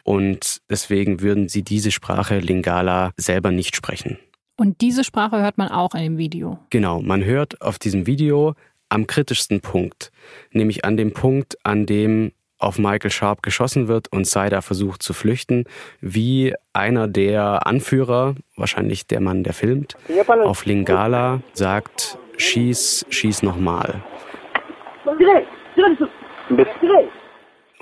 Und 0.04 0.60
deswegen 0.68 1.20
würden 1.20 1.48
sie 1.48 1.62
diese 1.62 1.90
Sprache 1.90 2.38
Lingala 2.38 3.12
selber 3.16 3.50
nicht 3.50 3.76
sprechen. 3.76 4.18
Und 4.56 4.80
diese 4.80 5.04
Sprache 5.04 5.40
hört 5.40 5.58
man 5.58 5.68
auch 5.68 5.94
in 5.94 6.02
dem 6.02 6.18
Video. 6.18 6.58
Genau, 6.70 7.00
man 7.00 7.24
hört 7.24 7.60
auf 7.62 7.78
diesem 7.78 8.06
Video 8.06 8.54
am 8.88 9.06
kritischsten 9.06 9.60
Punkt, 9.60 10.12
nämlich 10.52 10.84
an 10.84 10.96
dem 10.96 11.12
Punkt, 11.12 11.56
an 11.64 11.86
dem 11.86 12.32
auf 12.58 12.78
Michael 12.78 13.10
Sharp 13.10 13.42
geschossen 13.42 13.88
wird 13.88 14.12
und 14.12 14.26
Saida 14.26 14.60
versucht 14.60 15.02
zu 15.02 15.14
flüchten, 15.14 15.64
wie 16.00 16.54
einer 16.72 17.08
der 17.08 17.66
Anführer, 17.66 18.36
wahrscheinlich 18.56 19.06
der 19.06 19.20
Mann, 19.20 19.42
der 19.42 19.52
filmt, 19.52 19.96
auf 20.28 20.64
Lingala 20.64 21.40
sagt, 21.54 22.18
schieß, 22.36 23.06
schieß 23.08 23.42
nochmal. 23.42 24.02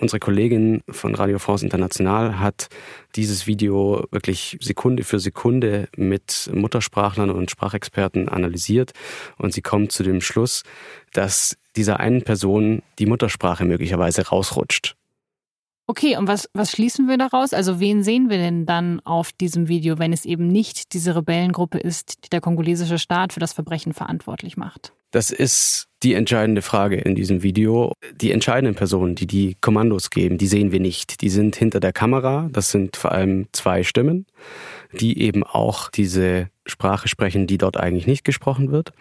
Unsere 0.00 0.18
Kollegin 0.18 0.82
von 0.88 1.14
Radio 1.14 1.38
France 1.38 1.62
International 1.62 2.40
hat 2.40 2.68
dieses 3.16 3.46
Video 3.46 4.04
wirklich 4.10 4.56
Sekunde 4.60 5.04
für 5.04 5.18
Sekunde 5.18 5.88
mit 5.94 6.50
Muttersprachlern 6.54 7.30
und 7.30 7.50
Sprachexperten 7.50 8.30
analysiert 8.30 8.92
und 9.36 9.52
sie 9.52 9.60
kommt 9.60 9.92
zu 9.92 10.02
dem 10.02 10.22
Schluss, 10.22 10.62
dass 11.12 11.58
dieser 11.76 12.00
einen 12.00 12.22
Person 12.22 12.82
die 12.98 13.04
Muttersprache 13.04 13.66
möglicherweise 13.66 14.26
rausrutscht. 14.26 14.96
Okay, 15.86 16.16
und 16.16 16.28
was, 16.28 16.48
was 16.54 16.70
schließen 16.70 17.08
wir 17.08 17.18
daraus? 17.18 17.52
Also 17.52 17.78
wen 17.80 18.02
sehen 18.02 18.30
wir 18.30 18.38
denn 18.38 18.64
dann 18.64 19.00
auf 19.00 19.32
diesem 19.32 19.68
Video, 19.68 19.98
wenn 19.98 20.12
es 20.12 20.24
eben 20.24 20.46
nicht 20.46 20.94
diese 20.94 21.16
Rebellengruppe 21.16 21.78
ist, 21.78 22.24
die 22.24 22.30
der 22.30 22.40
kongolesische 22.40 22.98
Staat 22.98 23.32
für 23.32 23.40
das 23.40 23.52
Verbrechen 23.52 23.92
verantwortlich 23.92 24.56
macht? 24.56 24.92
Das 25.10 25.30
ist 25.30 25.86
die 26.02 26.14
entscheidende 26.14 26.62
Frage 26.62 26.96
in 26.96 27.14
diesem 27.14 27.42
Video. 27.42 27.92
Die 28.14 28.32
entscheidenden 28.32 28.74
Personen, 28.74 29.16
die 29.16 29.26
die 29.26 29.56
Kommandos 29.60 30.10
geben, 30.10 30.38
die 30.38 30.46
sehen 30.46 30.72
wir 30.72 30.80
nicht. 30.80 31.20
Die 31.20 31.28
sind 31.28 31.56
hinter 31.56 31.80
der 31.80 31.92
Kamera. 31.92 32.48
Das 32.52 32.70
sind 32.70 32.96
vor 32.96 33.12
allem 33.12 33.46
zwei 33.52 33.82
Stimmen, 33.82 34.26
die 34.92 35.20
eben 35.20 35.42
auch 35.42 35.90
diese 35.90 36.48
Sprache 36.66 37.08
sprechen, 37.08 37.46
die 37.46 37.58
dort 37.58 37.76
eigentlich 37.76 38.06
nicht 38.06 38.24
gesprochen 38.24 38.70
wird. 38.70 38.92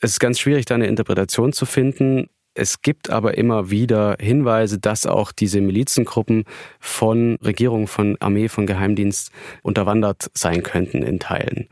Es 0.00 0.12
ist 0.12 0.20
ganz 0.20 0.40
schwierig, 0.40 0.64
da 0.64 0.74
eine 0.74 0.86
Interpretation 0.86 1.52
zu 1.52 1.66
finden. 1.66 2.28
Es 2.54 2.82
gibt 2.82 3.10
aber 3.10 3.38
immer 3.38 3.70
wieder 3.70 4.16
Hinweise, 4.18 4.78
dass 4.80 5.06
auch 5.06 5.30
diese 5.30 5.60
Milizengruppen 5.60 6.44
von 6.80 7.36
Regierung, 7.44 7.86
von 7.86 8.16
Armee, 8.18 8.48
von 8.48 8.66
Geheimdienst 8.66 9.30
unterwandert 9.62 10.30
sein 10.34 10.64
könnten 10.64 11.02
in 11.02 11.20
Teilen. 11.20 11.68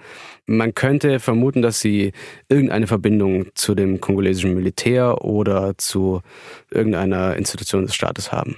Man 0.51 0.73
könnte 0.73 1.21
vermuten, 1.21 1.61
dass 1.61 1.81
sie 1.81 2.13
irgendeine 2.49 2.87
Verbindung 2.87 3.51
zu 3.55 3.75
dem 3.75 4.01
kongolesischen 4.01 4.55
Militär 4.55 5.23
oder 5.23 5.77
zu 5.77 6.23
irgendeiner 6.71 7.37
Institution 7.37 7.85
des 7.85 7.95
Staates 7.95 8.33
haben. 8.33 8.57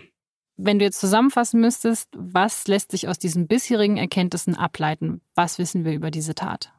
Wenn 0.57 0.79
du 0.79 0.85
jetzt 0.85 1.01
zusammenfassen 1.01 1.61
müsstest, 1.61 2.09
was 2.17 2.69
lässt 2.69 2.93
sich 2.93 3.09
aus 3.09 3.19
diesen 3.19 3.49
bisherigen 3.49 3.97
Erkenntnissen 3.97 4.55
ableiten? 4.55 5.21
Was 5.35 5.59
wissen 5.59 5.85
wir 5.85 5.93
über 5.93 6.13
diese 6.13 6.37
Tat? 6.37 6.73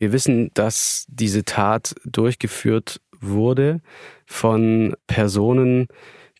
Wir 0.00 0.10
wissen, 0.10 0.50
dass 0.54 1.06
diese 1.08 1.44
Tat 1.44 1.94
durchgeführt 2.04 3.00
wurde 3.20 3.82
von 4.26 4.96
Personen, 5.06 5.86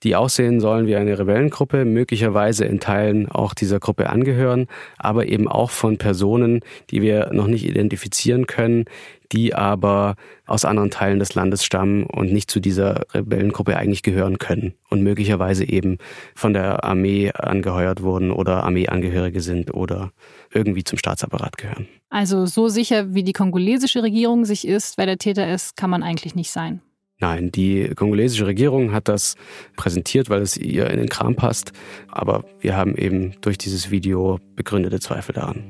die 0.05 0.15
aussehen 0.15 0.61
sollen 0.61 0.87
wie 0.87 0.97
eine 0.97 1.19
Rebellengruppe, 1.19 1.85
möglicherweise 1.85 2.67
in 2.67 2.79
Teilen 2.79 3.29
auch 3.31 3.55
dieser 3.55 3.81
Gruppe 3.81 4.11
angehören, 4.11 4.67
aber 4.99 5.27
eben 5.27 5.49
auch 5.49 5.71
von 5.71 5.97
Personen, 5.97 6.61
die 6.91 7.03
wir 7.03 7.31
noch 7.33 7.47
nicht 7.47 7.67
identifizieren 7.67 8.47
können, 8.47 8.85
die 9.33 9.55
aber 9.55 10.17
aus 10.47 10.65
anderen 10.65 10.91
Teilen 10.91 11.19
des 11.19 11.35
Landes 11.35 11.65
stammen 11.65 12.05
und 12.05 12.33
nicht 12.33 12.51
zu 12.51 12.61
dieser 12.61 13.03
Rebellengruppe 13.15 13.77
eigentlich 13.77 14.03
gehören 14.03 14.39
können 14.39 14.75
und 14.91 15.03
möglicherweise 15.03 15.69
eben 15.69 15.99
von 16.35 16.53
der 16.53 16.85
Armee 16.85 17.33
angeheuert 17.33 18.03
wurden 18.03 18.31
oder 18.31 18.63
Armeeangehörige 18.65 19.41
sind 19.41 19.73
oder 19.73 20.13
irgendwie 20.53 20.85
zum 20.85 20.99
Staatsapparat 20.99 21.57
gehören. 21.57 21.89
Also 22.11 22.47
so 22.47 22.69
sicher, 22.69 23.15
wie 23.15 23.25
die 23.25 23.33
kongolesische 23.33 24.03
Regierung 24.03 24.45
sich 24.45 24.69
ist, 24.69 24.99
wer 24.99 25.07
der 25.07 25.19
Täter 25.19 25.53
ist, 25.53 25.77
kann 25.77 25.91
man 25.91 26.03
eigentlich 26.03 26.35
nicht 26.35 26.51
sein. 26.51 26.81
Nein, 27.21 27.53
die 27.53 27.89
kongolesische 27.95 28.47
Regierung 28.47 28.93
hat 28.93 29.09
das 29.09 29.37
präsentiert, 29.77 30.31
weil 30.31 30.43
es 30.43 30.57
ihr 30.57 30.91
in 30.91 30.99
den 30.99 31.09
Kram 31.09 31.37
passt. 31.37 31.73
Aber 32.09 32.45
wir 32.61 32.77
haben 32.77 32.97
eben 32.97 33.35
durch 33.41 33.57
dieses 33.57 33.91
Video 33.91 34.39
begründete 34.57 35.01
Zweifel 35.01 35.33
daran. 35.33 35.65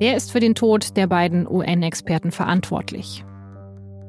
Wer 0.00 0.16
ist 0.16 0.32
für 0.32 0.40
den 0.40 0.54
Tod 0.54 0.96
der 0.96 1.06
beiden 1.06 1.46
UN-Experten 1.48 2.30
verantwortlich? 2.30 3.24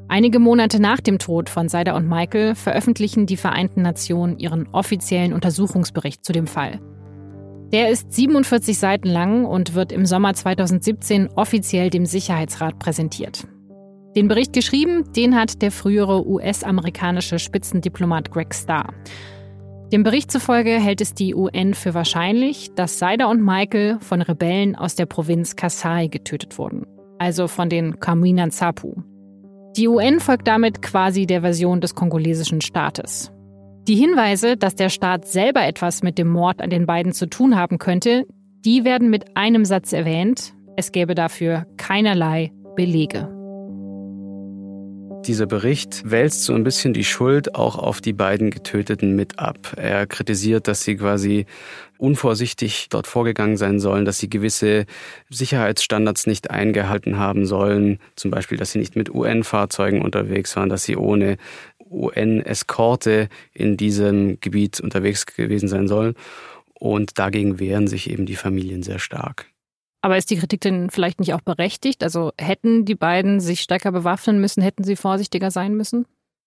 Einige 0.07 0.39
Monate 0.39 0.79
nach 0.79 0.99
dem 0.99 1.19
Tod 1.19 1.49
von 1.49 1.69
Seida 1.69 1.95
und 1.95 2.07
Michael 2.07 2.53
veröffentlichen 2.53 3.25
die 3.25 3.37
Vereinten 3.37 3.81
Nationen 3.81 4.37
ihren 4.39 4.67
offiziellen 4.71 5.33
Untersuchungsbericht 5.33 6.25
zu 6.25 6.33
dem 6.33 6.47
Fall. 6.47 6.79
Der 7.75 7.89
ist 7.89 8.13
47 8.13 8.79
Seiten 8.79 9.09
lang 9.09 9.43
und 9.43 9.73
wird 9.73 9.91
im 9.91 10.05
Sommer 10.05 10.33
2017 10.33 11.27
offiziell 11.35 11.89
dem 11.89 12.05
Sicherheitsrat 12.05 12.79
präsentiert. 12.79 13.49
Den 14.15 14.29
Bericht 14.29 14.53
geschrieben, 14.53 15.11
den 15.11 15.35
hat 15.35 15.61
der 15.61 15.73
frühere 15.73 16.25
US-amerikanische 16.25 17.37
Spitzendiplomat 17.37 18.31
Greg 18.31 18.55
Starr. 18.55 18.93
Dem 19.91 20.03
Bericht 20.03 20.31
zufolge 20.31 20.79
hält 20.79 21.01
es 21.01 21.15
die 21.15 21.35
UN 21.35 21.73
für 21.73 21.93
wahrscheinlich, 21.93 22.73
dass 22.75 22.97
Saida 22.97 23.25
und 23.25 23.43
Michael 23.43 23.97
von 23.99 24.21
Rebellen 24.21 24.77
aus 24.77 24.95
der 24.95 25.05
Provinz 25.05 25.57
Kasai 25.57 26.07
getötet 26.07 26.57
wurden, 26.57 26.85
also 27.19 27.49
von 27.49 27.67
den 27.67 27.99
Kamina 27.99 28.45
Nsapu. 28.45 28.93
Die 29.75 29.89
UN 29.89 30.21
folgt 30.21 30.47
damit 30.47 30.81
quasi 30.81 31.25
der 31.25 31.41
Version 31.41 31.81
des 31.81 31.93
kongolesischen 31.93 32.61
Staates. 32.61 33.33
Die 33.87 33.95
Hinweise, 33.95 34.57
dass 34.57 34.73
der 34.73 34.89
Staat 34.89 35.27
selber 35.27 35.63
etwas 35.63 36.01
mit 36.01 36.17
dem 36.17 36.27
Mord 36.27 36.59
an 36.59 36.71
den 36.71 36.87
beiden 36.87 37.13
zu 37.13 37.27
tun 37.27 37.55
haben 37.55 37.77
könnte, 37.77 38.25
die 38.65 38.83
werden 38.83 39.11
mit 39.11 39.37
einem 39.37 39.63
Satz 39.63 39.93
erwähnt. 39.93 40.55
Es 40.75 40.91
gäbe 40.91 41.13
dafür 41.13 41.67
keinerlei 41.77 42.51
Belege. 42.75 43.29
Dieser 45.27 45.45
Bericht 45.45 46.03
wälzt 46.09 46.43
so 46.43 46.53
ein 46.53 46.63
bisschen 46.63 46.93
die 46.93 47.03
Schuld 47.03 47.53
auch 47.53 47.77
auf 47.77 48.01
die 48.01 48.13
beiden 48.13 48.49
Getöteten 48.49 49.15
mit 49.15 49.37
ab. 49.37 49.73
Er 49.75 50.07
kritisiert, 50.07 50.67
dass 50.67 50.83
sie 50.83 50.97
quasi 50.97 51.45
unvorsichtig 51.97 52.87
dort 52.89 53.07
vorgegangen 53.07 53.57
sein 53.57 53.79
sollen, 53.79 54.05
dass 54.05 54.19
sie 54.19 54.29
gewisse 54.29 54.85
Sicherheitsstandards 55.29 56.27
nicht 56.27 56.51
eingehalten 56.51 57.17
haben 57.17 57.45
sollen, 57.45 57.99
zum 58.15 58.31
Beispiel, 58.31 58.57
dass 58.57 58.71
sie 58.71 58.79
nicht 58.79 58.95
mit 58.95 59.09
UN-Fahrzeugen 59.09 60.01
unterwegs 60.01 60.55
waren, 60.55 60.69
dass 60.69 60.83
sie 60.83 60.95
ohne 60.95 61.37
UN-Eskorte 61.95 63.29
in 63.53 63.77
diesem 63.77 64.39
Gebiet 64.39 64.79
unterwegs 64.81 65.25
gewesen 65.25 65.69
sein 65.69 65.87
sollen. 65.87 66.15
Und 66.73 67.17
dagegen 67.17 67.59
wehren 67.59 67.87
sich 67.87 68.09
eben 68.09 68.25
die 68.25 68.35
Familien 68.35 68.83
sehr 68.83 68.99
stark. 68.99 69.47
Aber 70.01 70.17
ist 70.17 70.29
die 70.29 70.37
Kritik 70.37 70.61
denn 70.61 70.91
vielleicht 70.91 71.19
nicht 71.19 71.33
auch 71.33 71.41
berechtigt? 71.41 72.03
Also 72.03 72.31
hätten 72.37 72.85
die 72.85 72.93
beiden 72.93 73.39
sich 73.39 73.61
stärker 73.61 73.91
bewaffnen 73.91 74.39
müssen, 74.39 74.61
hätten 74.61 74.83
sie 74.83 74.95
vorsichtiger 74.95 75.49
sein 75.49 75.75
müssen? 75.75 76.05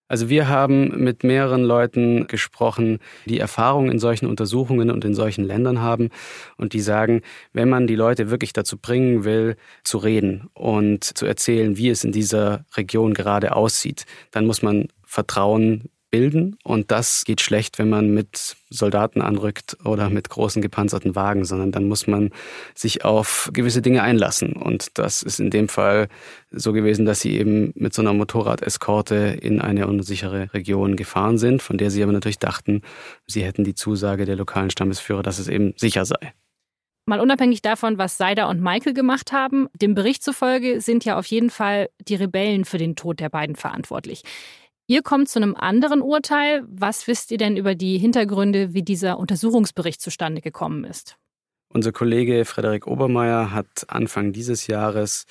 Also 0.09 0.31
wir 0.31 0.49
haben 0.49 1.03
mit 1.05 1.23
mehreren 1.23 1.63
Leuten 1.63 2.27
gesprochen, 2.29 2.99
die 3.27 3.39
Erfahrung 3.39 3.91
in 3.91 3.99
solchen 3.99 4.27
Untersuchungen 4.27 4.91
und 4.91 5.05
in 5.05 5.15
solchen 5.15 5.45
Ländern 5.45 5.81
haben 5.81 6.09
und 6.57 6.73
die 6.73 6.81
sagen, 6.81 7.21
wenn 7.53 7.69
man 7.69 7.87
die 7.87 7.95
Leute 7.95 8.31
wirklich 8.31 8.55
dazu 8.55 8.79
bringen 8.79 9.25
will, 9.25 9.57
zu 9.85 9.99
reden 9.99 10.49
und 10.55 11.05
zu 11.05 11.27
erzählen, 11.27 11.77
wie 11.77 11.91
es 11.91 12.05
in 12.05 12.13
dieser 12.13 12.65
Region 12.75 13.13
gerade 13.13 13.55
aussieht, 13.55 14.07
dann 14.31 14.47
muss 14.47 14.63
man 14.63 14.89
Vertrauen 15.09 15.89
bilden 16.11 16.57
und 16.65 16.91
das 16.91 17.25
geht 17.25 17.41
schlecht, 17.41 17.79
wenn 17.79 17.89
man 17.89 18.13
mit 18.13 18.57
Soldaten 18.71 19.21
anrückt 19.21 19.77
oder 19.85 20.09
mit 20.09 20.29
großen 20.31 20.63
gepanzerten 20.63 21.15
Wagen, 21.15 21.45
sondern 21.45 21.73
dann 21.73 21.87
muss 21.87 22.07
man 22.07 22.31
sich 22.75 23.05
auf 23.05 23.51
gewisse 23.53 23.83
Dinge 23.83 24.03
einlassen 24.03 24.55
und 24.55 24.99
das 24.99 25.23
ist 25.23 25.41
in 25.41 25.51
dem 25.51 25.69
Fall 25.69 26.09
so 26.51 26.73
gewesen, 26.73 27.05
dass 27.05 27.21
sie 27.21 27.37
eben 27.37 27.73
mit 27.75 27.93
so 27.93 28.03
einer 28.03 28.15
Motorradeskorte 28.15 29.39
in 29.41 29.61
eine 29.61 29.87
unsichere 29.87 30.53
Region 30.55 30.97
gefahren 30.97 31.37
sind, 31.37 31.63
von 31.63 31.77
der 31.77 31.91
sie 31.91 32.03
aber 32.03 32.13
natürlich 32.13 32.39
dachten, 32.39 32.83
sie 33.27 33.45
hätten 33.45 33.65
die 33.65 33.75
Zusage 33.75 34.25
der 34.25 34.37
lokalen 34.37 34.71
Stammesführer, 34.71 35.23
dass 35.23 35.39
es 35.39 35.49
eben 35.49 35.75
sicher 35.77 36.05
sei. 36.05 36.33
Mal 37.07 37.21
unabhängig 37.21 37.63
davon, 37.63 37.97
was 37.97 38.19
Seida 38.19 38.51
und 38.51 38.61
Michael 38.61 38.93
gemacht 38.93 39.33
haben, 39.33 39.69
dem 39.75 39.95
Bericht 39.95 40.23
zufolge 40.23 40.83
sind 40.83 41.07
ja 41.07 41.19
auf 41.19 41.25
jeden 41.25 41.49
Fall 41.49 41.89
die 42.07 42.17
Rebellen 42.17 42.67
für 42.67 42.77
den 42.77 42.97
Tod 42.97 43.19
der 43.21 43.31
beiden 43.31 43.57
verantwortlich. 43.57 44.25
Ihr 44.91 45.03
kommt 45.03 45.29
zu 45.29 45.39
einem 45.39 45.55
anderen 45.55 46.01
Urteil. 46.01 46.65
Was 46.67 47.07
wisst 47.07 47.31
ihr 47.31 47.37
denn 47.37 47.59
über 47.59 47.75
die 47.75 47.99
Hintergründe, 47.99 48.73
wie 48.73 48.83
dieser 48.83 49.19
Untersuchungsbericht 49.19 50.01
zustande 50.01 50.41
gekommen 50.41 50.85
ist? 50.85 51.19
Unser 51.69 51.93
Kollege 51.93 52.47
Frederik 52.47 52.87
Obermeier 52.87 53.53
hat 53.53 53.85
Anfang 53.89 54.33
dieses 54.33 54.67
Jahres 54.67 55.27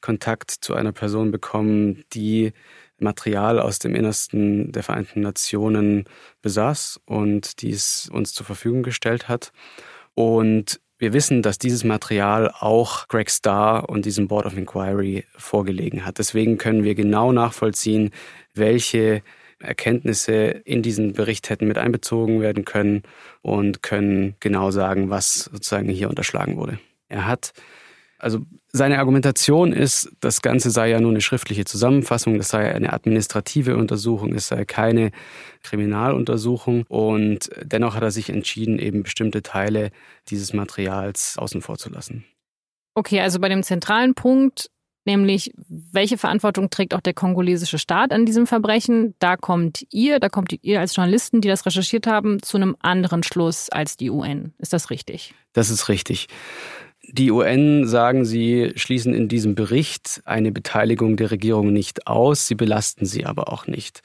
Kontakt 0.00 0.50
zu 0.50 0.74
einer 0.74 0.90
Person 0.90 1.30
bekommen, 1.30 2.02
die 2.14 2.52
Material 2.98 3.60
aus 3.60 3.78
dem 3.78 3.94
Innersten 3.94 4.72
der 4.72 4.82
Vereinten 4.82 5.20
Nationen 5.20 6.06
besaß 6.42 7.00
und 7.04 7.62
dies 7.62 8.10
uns 8.12 8.32
zur 8.32 8.44
Verfügung 8.44 8.82
gestellt 8.82 9.28
hat. 9.28 9.52
Und 10.14 10.80
wir 10.98 11.12
wissen, 11.12 11.42
dass 11.42 11.58
dieses 11.58 11.84
Material 11.84 12.50
auch 12.58 13.08
Greg 13.08 13.30
Starr 13.30 13.88
und 13.88 14.06
diesem 14.06 14.28
Board 14.28 14.46
of 14.46 14.56
Inquiry 14.56 15.24
vorgelegen 15.36 16.06
hat. 16.06 16.18
Deswegen 16.18 16.56
können 16.56 16.84
wir 16.84 16.94
genau 16.94 17.32
nachvollziehen, 17.32 18.10
welche 18.54 19.22
Erkenntnisse 19.58 20.34
in 20.34 20.82
diesen 20.82 21.12
Bericht 21.12 21.50
hätten 21.50 21.66
mit 21.66 21.78
einbezogen 21.78 22.40
werden 22.40 22.64
können 22.64 23.02
und 23.42 23.82
können 23.82 24.36
genau 24.40 24.70
sagen, 24.70 25.10
was 25.10 25.44
sozusagen 25.44 25.88
hier 25.88 26.08
unterschlagen 26.08 26.56
wurde. 26.56 26.78
Er 27.08 27.26
hat 27.26 27.52
also 28.18 28.40
seine 28.76 28.98
Argumentation 28.98 29.72
ist, 29.72 30.10
das 30.20 30.42
Ganze 30.42 30.70
sei 30.70 30.90
ja 30.90 31.00
nur 31.00 31.10
eine 31.10 31.20
schriftliche 31.20 31.64
Zusammenfassung, 31.64 32.36
das 32.36 32.48
sei 32.48 32.74
eine 32.74 32.92
administrative 32.92 33.76
Untersuchung, 33.76 34.34
es 34.34 34.48
sei 34.48 34.64
keine 34.64 35.10
Kriminaluntersuchung 35.62 36.84
und 36.88 37.50
dennoch 37.62 37.94
hat 37.94 38.02
er 38.02 38.10
sich 38.10 38.28
entschieden, 38.28 38.78
eben 38.78 39.02
bestimmte 39.02 39.42
Teile 39.42 39.90
dieses 40.28 40.52
Materials 40.52 41.36
außen 41.38 41.62
vor 41.62 41.78
zu 41.78 41.90
lassen. 41.90 42.24
Okay, 42.94 43.20
also 43.20 43.40
bei 43.40 43.48
dem 43.48 43.62
zentralen 43.62 44.14
Punkt, 44.14 44.70
nämlich 45.06 45.52
welche 45.68 46.18
Verantwortung 46.18 46.70
trägt 46.70 46.94
auch 46.94 47.00
der 47.00 47.14
kongolesische 47.14 47.78
Staat 47.78 48.12
an 48.12 48.26
diesem 48.26 48.46
Verbrechen, 48.46 49.14
da 49.18 49.36
kommt 49.36 49.86
ihr, 49.90 50.20
da 50.20 50.28
kommt 50.28 50.54
ihr 50.62 50.80
als 50.80 50.94
Journalisten, 50.96 51.40
die 51.40 51.48
das 51.48 51.64
recherchiert 51.64 52.06
haben, 52.06 52.42
zu 52.42 52.56
einem 52.56 52.76
anderen 52.80 53.22
Schluss 53.22 53.70
als 53.70 53.96
die 53.96 54.10
UN. 54.10 54.52
Ist 54.58 54.72
das 54.72 54.90
richtig? 54.90 55.34
Das 55.52 55.70
ist 55.70 55.88
richtig. 55.88 56.28
Die 57.08 57.30
UN 57.30 57.86
sagen, 57.86 58.24
sie 58.24 58.72
schließen 58.76 59.14
in 59.14 59.28
diesem 59.28 59.54
Bericht 59.54 60.20
eine 60.24 60.50
Beteiligung 60.50 61.16
der 61.16 61.30
Regierung 61.30 61.72
nicht 61.72 62.06
aus, 62.06 62.46
sie 62.46 62.54
belasten 62.54 63.06
sie 63.06 63.24
aber 63.24 63.52
auch 63.52 63.66
nicht. 63.66 64.02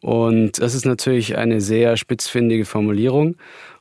Und 0.00 0.60
das 0.60 0.74
ist 0.74 0.86
natürlich 0.86 1.36
eine 1.36 1.60
sehr 1.60 1.96
spitzfindige 1.96 2.64
Formulierung. 2.64 3.36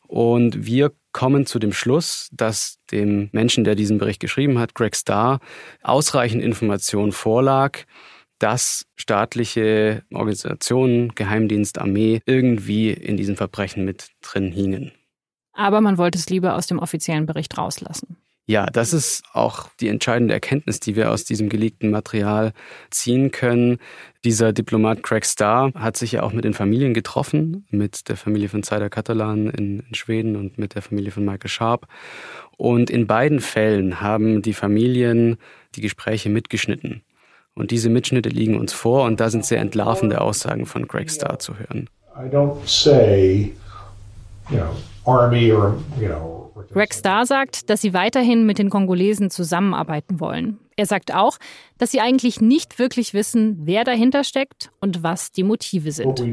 Und 0.08 0.66
wir 0.66 0.92
kommen 1.12 1.46
zu 1.46 1.60
dem 1.60 1.72
Schluss, 1.72 2.30
dass 2.34 2.80
dem 2.92 3.30
Menschen, 3.32 3.64
der 3.64 3.76
diesen 3.76 3.98
Bericht 3.98 4.20
geschrieben 4.20 4.60
hat, 4.60 4.76
Greg 4.76 4.96
Starr, 4.96 5.40
ausreichend 5.82 6.44
Information 6.44 7.12
vorlag, 7.12 7.80
dass 8.40 8.86
staatliche 8.96 10.04
Organisationen, 10.12 11.14
Geheimdienst, 11.16 11.78
Armee 11.78 12.22
irgendwie 12.26 12.92
in 12.92 13.18
diesen 13.18 13.36
Verbrechen 13.36 13.86
mit 13.86 14.10
drin 14.22 14.52
hingen. 14.52 14.92
Aber 15.54 15.82
man 15.82 15.98
wollte 15.98 16.18
es 16.18 16.30
lieber 16.30 16.56
aus 16.56 16.68
dem 16.68 16.80
offiziellen 16.80 17.26
Bericht 17.26 17.58
rauslassen. 17.58 18.18
Ja, 18.50 18.66
das 18.66 18.94
ist 18.94 19.22
auch 19.32 19.70
die 19.80 19.90
entscheidende 19.90 20.34
Erkenntnis, 20.34 20.80
die 20.80 20.96
wir 20.96 21.12
aus 21.12 21.24
diesem 21.24 21.50
geleakten 21.50 21.92
Material 21.92 22.54
ziehen 22.90 23.30
können. 23.30 23.78
Dieser 24.24 24.54
Diplomat 24.54 25.04
Craig 25.04 25.24
Starr 25.24 25.72
hat 25.76 25.98
sich 25.98 26.14
ja 26.14 26.24
auch 26.24 26.34
mit 26.34 26.46
den 26.46 26.56
Familien 26.56 26.96
getroffen, 26.96 27.68
mit 27.70 28.10
der 28.10 28.18
Familie 28.18 28.50
von 28.50 28.64
Zaida 28.64 28.90
Catalan 28.90 29.52
in, 29.52 29.82
in 29.82 29.94
Schweden 29.94 30.36
und 30.36 30.58
mit 30.58 30.74
der 30.74 30.82
Familie 30.82 31.12
von 31.12 31.26
Michael 31.26 31.48
Sharp. 31.48 31.86
Und 32.58 32.90
in 32.90 33.06
beiden 33.06 33.40
Fällen 33.40 34.02
haben 34.02 34.42
die 34.42 34.54
Familien 34.54 35.38
die 35.76 35.82
Gespräche 35.82 36.32
mitgeschnitten. 36.32 37.04
Und 37.54 37.70
diese 37.70 37.92
Mitschnitte 37.92 38.30
liegen 38.30 38.58
uns 38.58 38.74
vor 38.74 39.04
und 39.04 39.20
da 39.20 39.30
sind 39.30 39.46
sehr 39.46 39.60
entlarvende 39.60 40.22
Aussagen 40.22 40.66
von 40.66 40.88
Greg 40.88 41.12
Starr 41.12 41.38
zu 41.38 41.60
hören. 41.60 41.88
I 42.18 42.28
don't 42.34 42.66
say, 42.66 43.54
you 44.50 44.58
know, 44.58 44.76
army 45.06 45.52
or, 45.52 45.76
you 46.02 46.08
know, 46.08 46.49
Greg 46.72 46.94
Starr 46.94 47.26
sagt, 47.26 47.70
dass 47.70 47.82
sie 47.82 47.94
weiterhin 47.94 48.46
mit 48.46 48.60
den 48.60 48.70
Kongolesen 48.70 49.30
zusammenarbeiten 49.30 50.20
wollen. 50.20 50.60
Er 50.80 50.86
sagt 50.86 51.14
auch, 51.14 51.38
dass 51.78 51.92
sie 51.92 52.00
eigentlich 52.00 52.40
nicht 52.40 52.80
wirklich 52.80 53.14
wissen, 53.14 53.60
wer 53.64 53.84
dahinter 53.84 54.24
steckt 54.24 54.72
und 54.80 55.04
was 55.04 55.34
die 55.34 55.44
Motive 55.44 55.92
sind. 55.92 56.24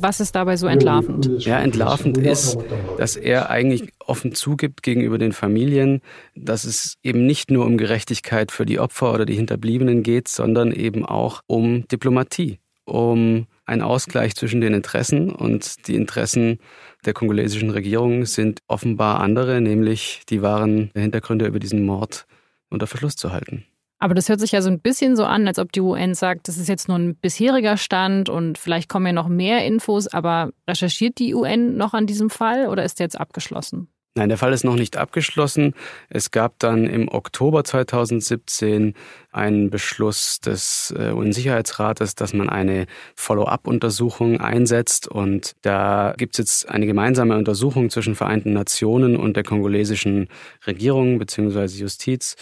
Was 0.00 0.18
ist 0.18 0.34
dabei 0.34 0.56
so 0.56 0.66
entlarvend? 0.66 1.44
Ja, 1.44 1.60
entlarvend 1.60 2.18
ist, 2.18 2.58
dass 2.98 3.14
er 3.14 3.50
eigentlich 3.50 3.92
offen 4.00 4.34
zugibt 4.34 4.82
gegenüber 4.82 5.16
den 5.16 5.30
Familien, 5.30 6.00
dass 6.34 6.64
es 6.64 6.96
eben 7.04 7.24
nicht 7.24 7.52
nur 7.52 7.66
um 7.66 7.78
Gerechtigkeit 7.78 8.50
für 8.50 8.66
die 8.66 8.80
Opfer 8.80 9.14
oder 9.14 9.26
die 9.26 9.36
Hinterbliebenen 9.36 10.02
geht, 10.02 10.26
sondern 10.26 10.72
eben 10.72 11.06
auch 11.06 11.40
um 11.46 11.86
Diplomatie, 11.86 12.58
um 12.84 13.46
einen 13.66 13.82
Ausgleich 13.82 14.34
zwischen 14.34 14.60
den 14.60 14.74
Interessen 14.74 15.30
und 15.30 15.88
die 15.88 15.94
Interessen 15.94 16.58
der 17.04 17.14
kongolesischen 17.14 17.70
Regierung 17.70 18.26
sind 18.26 18.60
offenbar 18.68 19.20
andere, 19.20 19.60
nämlich 19.60 20.22
die 20.28 20.42
wahren 20.42 20.90
Hintergründe 20.94 21.46
über 21.46 21.58
diesen 21.58 21.84
Mord 21.84 22.26
unter 22.70 22.86
Verschluss 22.86 23.16
zu 23.16 23.32
halten. 23.32 23.64
Aber 23.98 24.14
das 24.14 24.28
hört 24.28 24.40
sich 24.40 24.52
ja 24.52 24.60
so 24.60 24.68
ein 24.68 24.80
bisschen 24.80 25.16
so 25.16 25.24
an, 25.24 25.48
als 25.48 25.58
ob 25.58 25.72
die 25.72 25.80
UN 25.80 26.14
sagt, 26.14 26.48
das 26.48 26.58
ist 26.58 26.68
jetzt 26.68 26.88
nur 26.88 26.98
ein 26.98 27.16
bisheriger 27.16 27.78
Stand 27.78 28.28
und 28.28 28.58
vielleicht 28.58 28.90
kommen 28.90 29.06
ja 29.06 29.12
noch 29.12 29.28
mehr 29.28 29.64
Infos, 29.64 30.08
aber 30.08 30.50
recherchiert 30.68 31.18
die 31.18 31.34
UN 31.34 31.76
noch 31.76 31.94
an 31.94 32.06
diesem 32.06 32.28
Fall 32.28 32.68
oder 32.68 32.84
ist 32.84 32.98
der 32.98 33.04
jetzt 33.04 33.18
abgeschlossen? 33.18 33.88
Nein, 34.16 34.28
der 34.28 34.38
Fall 34.38 34.52
ist 34.52 34.62
noch 34.62 34.76
nicht 34.76 34.96
abgeschlossen. 34.96 35.74
Es 36.08 36.30
gab 36.30 36.60
dann 36.60 36.86
im 36.86 37.08
Oktober 37.08 37.64
2017 37.64 38.94
einen 39.32 39.70
Beschluss 39.70 40.38
des 40.38 40.94
äh, 40.96 41.10
UN-Sicherheitsrates, 41.10 42.14
dass 42.14 42.32
man 42.32 42.48
eine 42.48 42.86
Follow-up-Untersuchung 43.16 44.40
einsetzt. 44.40 45.08
Und 45.08 45.56
da 45.62 46.14
gibt 46.16 46.34
es 46.34 46.38
jetzt 46.38 46.68
eine 46.68 46.86
gemeinsame 46.86 47.36
Untersuchung 47.36 47.90
zwischen 47.90 48.14
Vereinten 48.14 48.52
Nationen 48.52 49.16
und 49.16 49.34
der 49.34 49.42
kongolesischen 49.42 50.28
Regierung 50.64 51.18
bzw. 51.18 51.64
Justiz. 51.64 52.36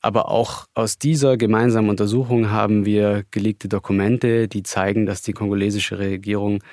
Aber 0.00 0.28
auch 0.28 0.66
aus 0.74 0.98
dieser 0.98 1.36
gemeinsamen 1.36 1.88
Untersuchung 1.88 2.50
haben 2.50 2.84
wir 2.84 3.22
gelegte 3.30 3.68
Dokumente, 3.68 4.48
die 4.48 4.64
zeigen, 4.64 5.06
dass 5.06 5.22
die 5.22 5.34
kongolesische 5.34 6.00
Regierung 6.00 6.64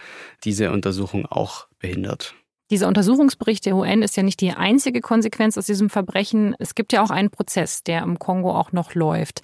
diese 0.44 0.72
Untersuchung 0.72 1.28
auch 1.28 1.68
behindert. 1.78 2.34
Dieser 2.70 2.88
Untersuchungsbericht 2.88 3.66
der 3.66 3.76
UN 3.76 4.04
ist 4.04 4.16
ja 4.16 4.24
nicht 4.24 4.42
die 4.42 4.52
einzige 4.52 5.02
Konsequenz 5.02 5.58
aus 5.58 5.66
diesem 5.66 5.90
Verbrechen. 5.90 6.56
Es 6.60 6.76
gibt 6.76 6.94
ja 6.94 7.04
auch 7.04 7.10
einen 7.10 7.32
Prozess, 7.32 7.84
der 7.84 8.04
im 8.04 8.20
Kongo 8.20 8.56
auch 8.56 8.72
noch 8.72 8.94
läuft. 8.94 9.42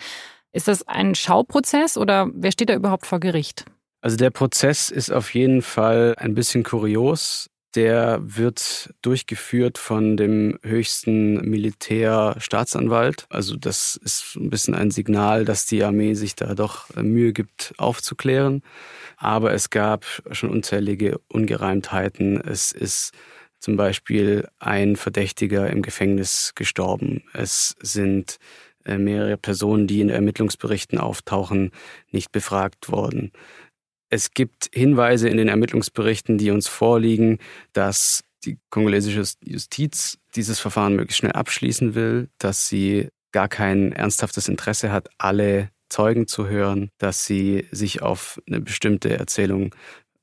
Ist 0.51 0.67
das 0.67 0.87
ein 0.87 1.15
Schauprozess 1.15 1.97
oder 1.97 2.29
wer 2.33 2.51
steht 2.51 2.69
da 2.69 2.75
überhaupt 2.75 3.05
vor 3.05 3.19
Gericht? 3.19 3.65
Also 4.01 4.17
der 4.17 4.29
Prozess 4.29 4.91
ist 4.91 5.11
auf 5.11 5.33
jeden 5.33 5.63
Fall 5.63 6.13
ein 6.17 6.35
bisschen 6.35 6.63
kurios. 6.63 7.49
Der 7.75 8.19
wird 8.23 8.93
durchgeführt 9.01 9.77
von 9.77 10.15
dem 10.15 10.57
höchsten 10.63 11.47
Militärstaatsanwalt. 11.49 13.25
Also 13.29 13.57
das 13.57 13.97
ist 13.97 14.37
ein 14.37 14.49
bisschen 14.49 14.75
ein 14.75 14.91
Signal, 14.91 15.43
dass 15.43 15.65
die 15.65 15.83
Armee 15.83 16.13
sich 16.13 16.35
da 16.35 16.55
doch 16.55 16.95
Mühe 16.95 17.33
gibt, 17.33 17.73
aufzuklären. 17.77 18.63
Aber 19.17 19.53
es 19.53 19.69
gab 19.69 20.05
schon 20.31 20.51
unzählige 20.51 21.19
Ungereimtheiten. 21.27 22.39
Es 22.39 22.71
ist 22.71 23.11
zum 23.59 23.75
Beispiel 23.75 24.47
ein 24.59 24.95
Verdächtiger 24.95 25.69
im 25.69 25.81
Gefängnis 25.81 26.53
gestorben. 26.55 27.23
Es 27.33 27.75
sind 27.81 28.37
äh, 28.85 28.99
mehrere 28.99 29.37
Personen, 29.37 29.87
die 29.87 29.99
in 29.99 30.09
Ermittlungsberichten 30.09 30.99
auftauchen, 30.99 31.71
nicht 32.11 32.31
befragt 32.31 32.91
worden. 32.91 33.31
Es 34.09 34.31
gibt 34.31 34.69
Hinweise 34.73 35.29
in 35.29 35.37
den 35.37 35.47
Ermittlungsberichten, 35.47 36.37
die 36.37 36.51
uns 36.51 36.67
vorliegen, 36.67 37.39
dass 37.73 38.23
die 38.45 38.57
kongolesische 38.69 39.23
Justiz 39.43 40.17
dieses 40.35 40.59
Verfahren 40.59 40.95
möglichst 40.95 41.19
schnell 41.19 41.31
abschließen 41.31 41.95
will, 41.95 42.29
dass 42.37 42.67
sie 42.67 43.09
gar 43.31 43.47
kein 43.47 43.91
ernsthaftes 43.91 44.47
Interesse 44.47 44.91
hat, 44.91 45.09
alle 45.17 45.69
Zeugen 45.89 46.27
zu 46.27 46.47
hören, 46.47 46.89
dass 46.97 47.25
sie 47.25 47.67
sich 47.71 48.01
auf 48.01 48.41
eine 48.47 48.61
bestimmte 48.61 49.17
Erzählung 49.17 49.75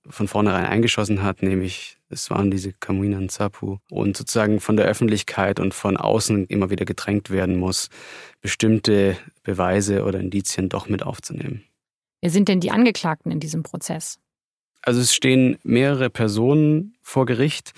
von 0.09 0.29
vornherein 0.29 0.67
eingeschossen 0.67 1.23
hat, 1.23 1.43
nämlich 1.43 1.99
es 2.09 2.31
waren 2.31 2.51
diese 2.51 2.73
Kamina 2.73 3.19
und 3.19 3.31
Zapu 3.31 3.79
und 3.91 4.17
sozusagen 4.17 4.61
von 4.61 4.77
der 4.77 4.87
Öffentlichkeit 4.87 5.61
und 5.61 5.73
von 5.75 5.97
außen 5.97 6.47
immer 6.47 6.71
wieder 6.71 6.85
gedrängt 6.85 7.31
werden 7.31 7.57
muss, 7.57 7.89
bestimmte 8.41 9.17
Beweise 9.45 10.05
oder 10.05 10.21
Indizien 10.21 10.69
doch 10.69 10.89
mit 10.89 11.03
aufzunehmen. 11.03 11.65
Wer 12.23 12.31
sind 12.31 12.49
denn 12.49 12.61
die 12.61 12.71
Angeklagten 12.71 13.33
in 13.33 13.41
diesem 13.41 13.65
Prozess? 13.65 14.19
Also 14.81 15.01
es 15.01 15.15
stehen 15.15 15.59
mehrere 15.65 16.09
Personen 16.09 16.95
vor 17.03 17.27
Gericht 17.27 17.73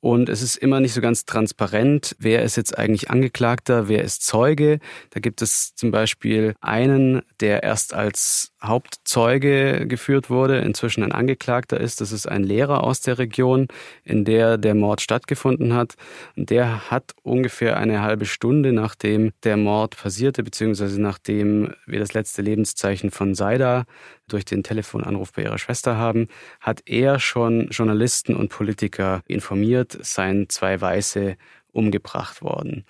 und 0.00 0.28
es 0.28 0.42
ist 0.42 0.56
immer 0.56 0.80
nicht 0.80 0.94
so 0.94 1.00
ganz 1.00 1.26
transparent, 1.26 2.16
wer 2.18 2.42
ist 2.42 2.56
jetzt 2.56 2.78
eigentlich 2.78 3.10
Angeklagter, 3.10 3.88
wer 3.88 4.02
ist 4.02 4.24
Zeuge. 4.24 4.78
Da 5.10 5.20
gibt 5.20 5.42
es 5.42 5.74
zum 5.74 5.90
Beispiel 5.90 6.54
einen, 6.60 7.22
der 7.40 7.62
erst 7.64 7.92
als 7.92 8.49
Hauptzeuge 8.62 9.86
geführt 9.86 10.28
wurde, 10.28 10.58
inzwischen 10.58 11.02
ein 11.02 11.12
Angeklagter 11.12 11.80
ist. 11.80 12.00
Das 12.00 12.12
ist 12.12 12.28
ein 12.28 12.44
Lehrer 12.44 12.84
aus 12.84 13.00
der 13.00 13.18
Region, 13.18 13.68
in 14.04 14.24
der 14.24 14.58
der 14.58 14.74
Mord 14.74 15.00
stattgefunden 15.00 15.74
hat. 15.74 15.94
Und 16.36 16.50
der 16.50 16.90
hat 16.90 17.14
ungefähr 17.22 17.78
eine 17.78 18.02
halbe 18.02 18.26
Stunde 18.26 18.72
nachdem 18.72 19.32
der 19.44 19.56
Mord 19.56 19.96
passierte, 19.96 20.42
beziehungsweise 20.42 21.00
nachdem 21.00 21.72
wir 21.86 22.00
das 22.00 22.12
letzte 22.12 22.42
Lebenszeichen 22.42 23.10
von 23.10 23.34
Saida 23.34 23.84
durch 24.28 24.44
den 24.44 24.62
Telefonanruf 24.62 25.32
bei 25.32 25.42
ihrer 25.42 25.58
Schwester 25.58 25.96
haben, 25.96 26.28
hat 26.60 26.82
er 26.86 27.18
schon 27.18 27.68
Journalisten 27.68 28.36
und 28.36 28.50
Politiker 28.50 29.22
informiert, 29.26 29.98
seien 30.02 30.48
zwei 30.48 30.80
Weiße 30.80 31.36
umgebracht 31.72 32.42
worden. 32.42 32.84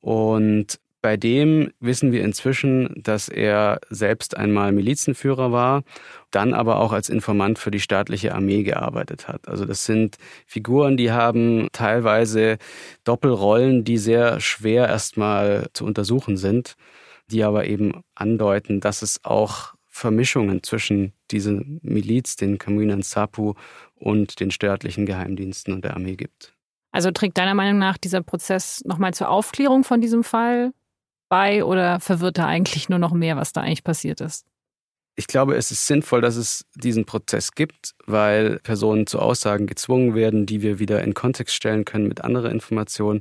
Und 0.00 0.78
bei 1.00 1.16
dem 1.16 1.72
wissen 1.80 2.12
wir 2.12 2.24
inzwischen, 2.24 2.92
dass 2.96 3.28
er 3.28 3.80
selbst 3.88 4.36
einmal 4.36 4.72
Milizenführer 4.72 5.52
war, 5.52 5.82
dann 6.30 6.54
aber 6.54 6.80
auch 6.80 6.92
als 6.92 7.08
Informant 7.08 7.58
für 7.58 7.70
die 7.70 7.80
staatliche 7.80 8.34
Armee 8.34 8.64
gearbeitet 8.64 9.28
hat. 9.28 9.48
Also 9.48 9.64
das 9.64 9.84
sind 9.84 10.16
Figuren, 10.46 10.96
die 10.96 11.12
haben 11.12 11.68
teilweise 11.72 12.58
Doppelrollen, 13.04 13.84
die 13.84 13.98
sehr 13.98 14.40
schwer 14.40 14.88
erstmal 14.88 15.68
zu 15.72 15.84
untersuchen 15.84 16.36
sind, 16.36 16.74
die 17.30 17.44
aber 17.44 17.66
eben 17.66 18.02
andeuten, 18.14 18.80
dass 18.80 19.02
es 19.02 19.24
auch 19.24 19.74
Vermischungen 19.86 20.62
zwischen 20.62 21.12
dieser 21.30 21.60
Miliz, 21.82 22.36
den 22.36 22.58
Kamuinan 22.58 23.02
Sapu 23.02 23.54
und 23.94 24.40
den 24.40 24.50
staatlichen 24.50 25.06
Geheimdiensten 25.06 25.74
und 25.74 25.84
der 25.84 25.94
Armee 25.94 26.16
gibt. 26.16 26.54
Also 26.90 27.10
trägt 27.10 27.36
deiner 27.36 27.54
Meinung 27.54 27.78
nach 27.78 27.98
dieser 27.98 28.22
Prozess 28.22 28.82
nochmal 28.84 29.12
zur 29.12 29.28
Aufklärung 29.28 29.84
von 29.84 30.00
diesem 30.00 30.24
Fall 30.24 30.72
bei 31.28 31.64
oder 31.64 32.00
verwirrt 32.00 32.38
er 32.38 32.46
eigentlich 32.46 32.88
nur 32.88 32.98
noch 32.98 33.12
mehr, 33.12 33.36
was 33.36 33.52
da 33.52 33.60
eigentlich 33.60 33.84
passiert 33.84 34.20
ist? 34.20 34.46
Ich 35.16 35.26
glaube, 35.26 35.56
es 35.56 35.72
ist 35.72 35.86
sinnvoll, 35.86 36.20
dass 36.20 36.36
es 36.36 36.64
diesen 36.76 37.04
Prozess 37.04 37.52
gibt, 37.52 37.94
weil 38.06 38.60
Personen 38.60 39.08
zu 39.08 39.18
Aussagen 39.18 39.66
gezwungen 39.66 40.14
werden, 40.14 40.46
die 40.46 40.62
wir 40.62 40.78
wieder 40.78 41.02
in 41.02 41.12
Kontext 41.12 41.56
stellen 41.56 41.84
können 41.84 42.06
mit 42.06 42.22
anderen 42.22 42.52
Informationen. 42.52 43.20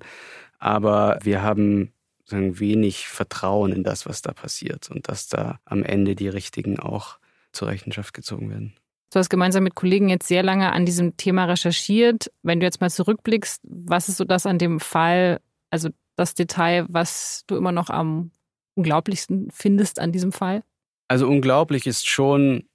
Aber 0.60 1.18
wir 1.24 1.41
haben 1.41 1.91
sagen, 2.26 2.60
wenig 2.60 3.08
Vertrauen 3.08 3.72
in 3.72 3.84
das, 3.84 4.05
was 4.05 4.22
da 4.22 4.34
passiert 4.34 4.91
und 4.91 5.08
dass 5.08 5.28
da 5.28 5.60
am 5.66 5.84
Ende 5.84 6.16
die 6.16 6.30
Richtigen 6.30 6.80
auch 6.80 7.18
zur 7.51 7.70
Rechenschaft 7.70 8.14
gezogen 8.14 8.49
werden. 8.49 8.74
Du 9.12 9.20
hast 9.20 9.30
gemeinsam 9.30 9.64
mit 9.64 9.76
Kollegen 9.76 10.10
jetzt 10.10 10.28
sehr 10.28 10.43
lange 10.43 10.74
an 10.74 10.86
diesem 10.86 11.16
Thema 11.16 11.45
recherchiert. 11.45 12.30
Wenn 12.43 12.60
du 12.60 12.66
jetzt 12.66 12.82
mal 12.82 12.91
zurückblickst, 12.91 13.62
was 13.64 14.10
ist 14.10 14.18
so 14.18 14.26
das 14.26 14.45
an 14.45 14.60
dem 14.60 14.80
Fall, 14.80 15.39
also 15.70 15.89
das 16.18 16.34
Detail, 16.34 16.86
was 16.89 17.43
du 17.47 17.55
immer 17.55 17.72
noch 17.72 17.89
am 17.89 18.32
unglaublichsten 18.76 19.49
findest 19.51 19.99
an 19.99 20.11
diesem 20.11 20.34
Fall? 20.34 20.63
Also 21.07 21.28
unglaublich 21.28 21.88
ist 21.88 22.07
schon 22.09 22.68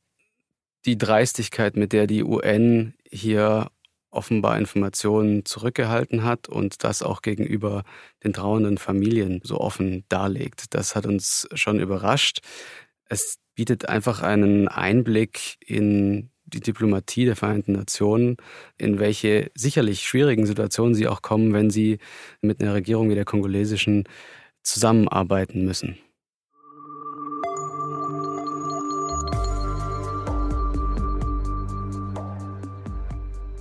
die 0.87 0.97
Dreistigkeit, 0.97 1.77
mit 1.77 1.93
der 1.93 2.07
die 2.07 2.25
UN 2.25 2.95
hier 3.11 3.71
offenbar 4.11 4.59
Informationen 4.59 5.45
zurückgehalten 5.45 6.23
hat 6.25 6.49
und 6.49 6.85
das 6.85 7.03
auch 7.03 7.23
gegenüber 7.23 7.83
den 8.25 8.33
trauernden 8.33 8.79
Familien 8.79 9.41
so 9.43 9.59
offen 9.59 10.05
darlegt. 10.09 10.75
Das 10.75 10.95
hat 10.95 11.07
uns 11.07 11.49
schon 11.55 11.81
überrascht. 11.81 12.41
Es 13.07 13.39
bietet 13.55 13.89
einfach 13.89 14.23
einen 14.23 14.69
Einblick 14.69 15.57
in 15.61 16.32
die 16.53 16.61
Diplomatie 16.61 17.25
der 17.25 17.37
Vereinten 17.37 17.73
Nationen, 17.73 18.37
in 18.79 18.99
welche 18.99 19.51
sicherlich 19.55 20.03
schwierigen 20.03 20.47
Situationen 20.47 20.95
sie 20.95 21.09
auch 21.09 21.23
kommen, 21.23 21.53
wenn 21.53 21.71
sie 21.71 21.99
mit 22.41 22.63
einer 22.63 22.75
Regierung 22.75 23.11
wie 23.11 23.15
der 23.15 23.25
kongolesischen 23.25 24.05
zusammenarbeiten 24.63 25.65
müssen. 25.65 25.99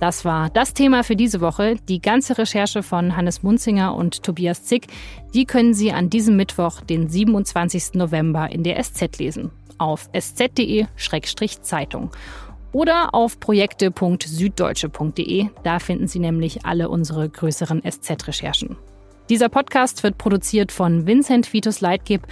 Das 0.02 0.24
war 0.24 0.50
das 0.50 0.74
Thema 0.74 1.04
für 1.04 1.14
diese 1.14 1.40
Woche. 1.40 1.76
Die 1.88 2.02
ganze 2.02 2.36
Recherche 2.36 2.82
von 2.82 3.14
Hannes 3.14 3.44
Munzinger 3.44 3.94
und 3.94 4.24
Tobias 4.24 4.64
Zick, 4.64 4.88
die 5.32 5.44
können 5.44 5.74
Sie 5.74 5.92
an 5.92 6.10
diesem 6.10 6.34
Mittwoch, 6.34 6.80
den 6.80 7.08
27. 7.08 7.94
November, 7.94 8.50
in 8.50 8.64
der 8.64 8.82
SZ 8.82 9.20
lesen. 9.20 9.52
Auf 9.78 10.10
sz.de-zeitung 10.12 10.90
oder 12.72 13.14
auf 13.14 13.40
projekte.süddeutsche.de. 13.40 15.48
Da 15.62 15.78
finden 15.78 16.08
Sie 16.08 16.18
nämlich 16.18 16.66
alle 16.66 16.88
unsere 16.88 17.28
größeren 17.28 17.82
SZ-Recherchen. 17.88 18.76
Dieser 19.28 19.48
Podcast 19.48 20.02
wird 20.02 20.18
produziert 20.18 20.72
von 20.72 21.06
Vincent 21.06 21.52
Vitus 21.52 21.80
Leitgeb 21.80 22.26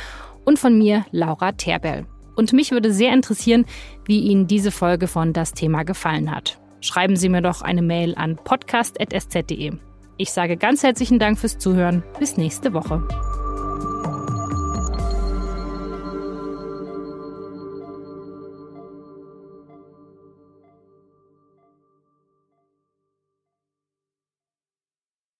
und 0.45 0.59
von 0.59 0.77
mir, 0.77 1.07
Laura 1.13 1.53
Terbell. 1.53 2.05
Und 2.37 2.53
mich 2.53 2.73
würde 2.73 2.93
sehr 2.93 3.13
interessieren, 3.13 3.67
wie 4.07 4.21
Ihnen 4.21 4.47
diese 4.47 4.71
Folge 4.71 5.07
von 5.07 5.33
Das 5.33 5.53
Thema 5.53 5.85
gefallen 5.85 6.35
hat 6.35 6.61
schreiben 6.81 7.17
Sie 7.17 7.29
mir 7.29 7.43
doch 7.43 7.63
eine 7.63 7.83
Mail 7.83 8.15
an 8.15 8.37
podcast.sz.de. 8.37 9.73
Ich 10.17 10.33
sage 10.33 10.57
ganz 10.57 10.83
herzlichen 10.83 11.19
Dank 11.19 11.39
fürs 11.39 11.59
Zuhören. 11.59 12.03
Bis 12.19 12.37
nächste 12.37 12.75
Woche. 12.75 13.07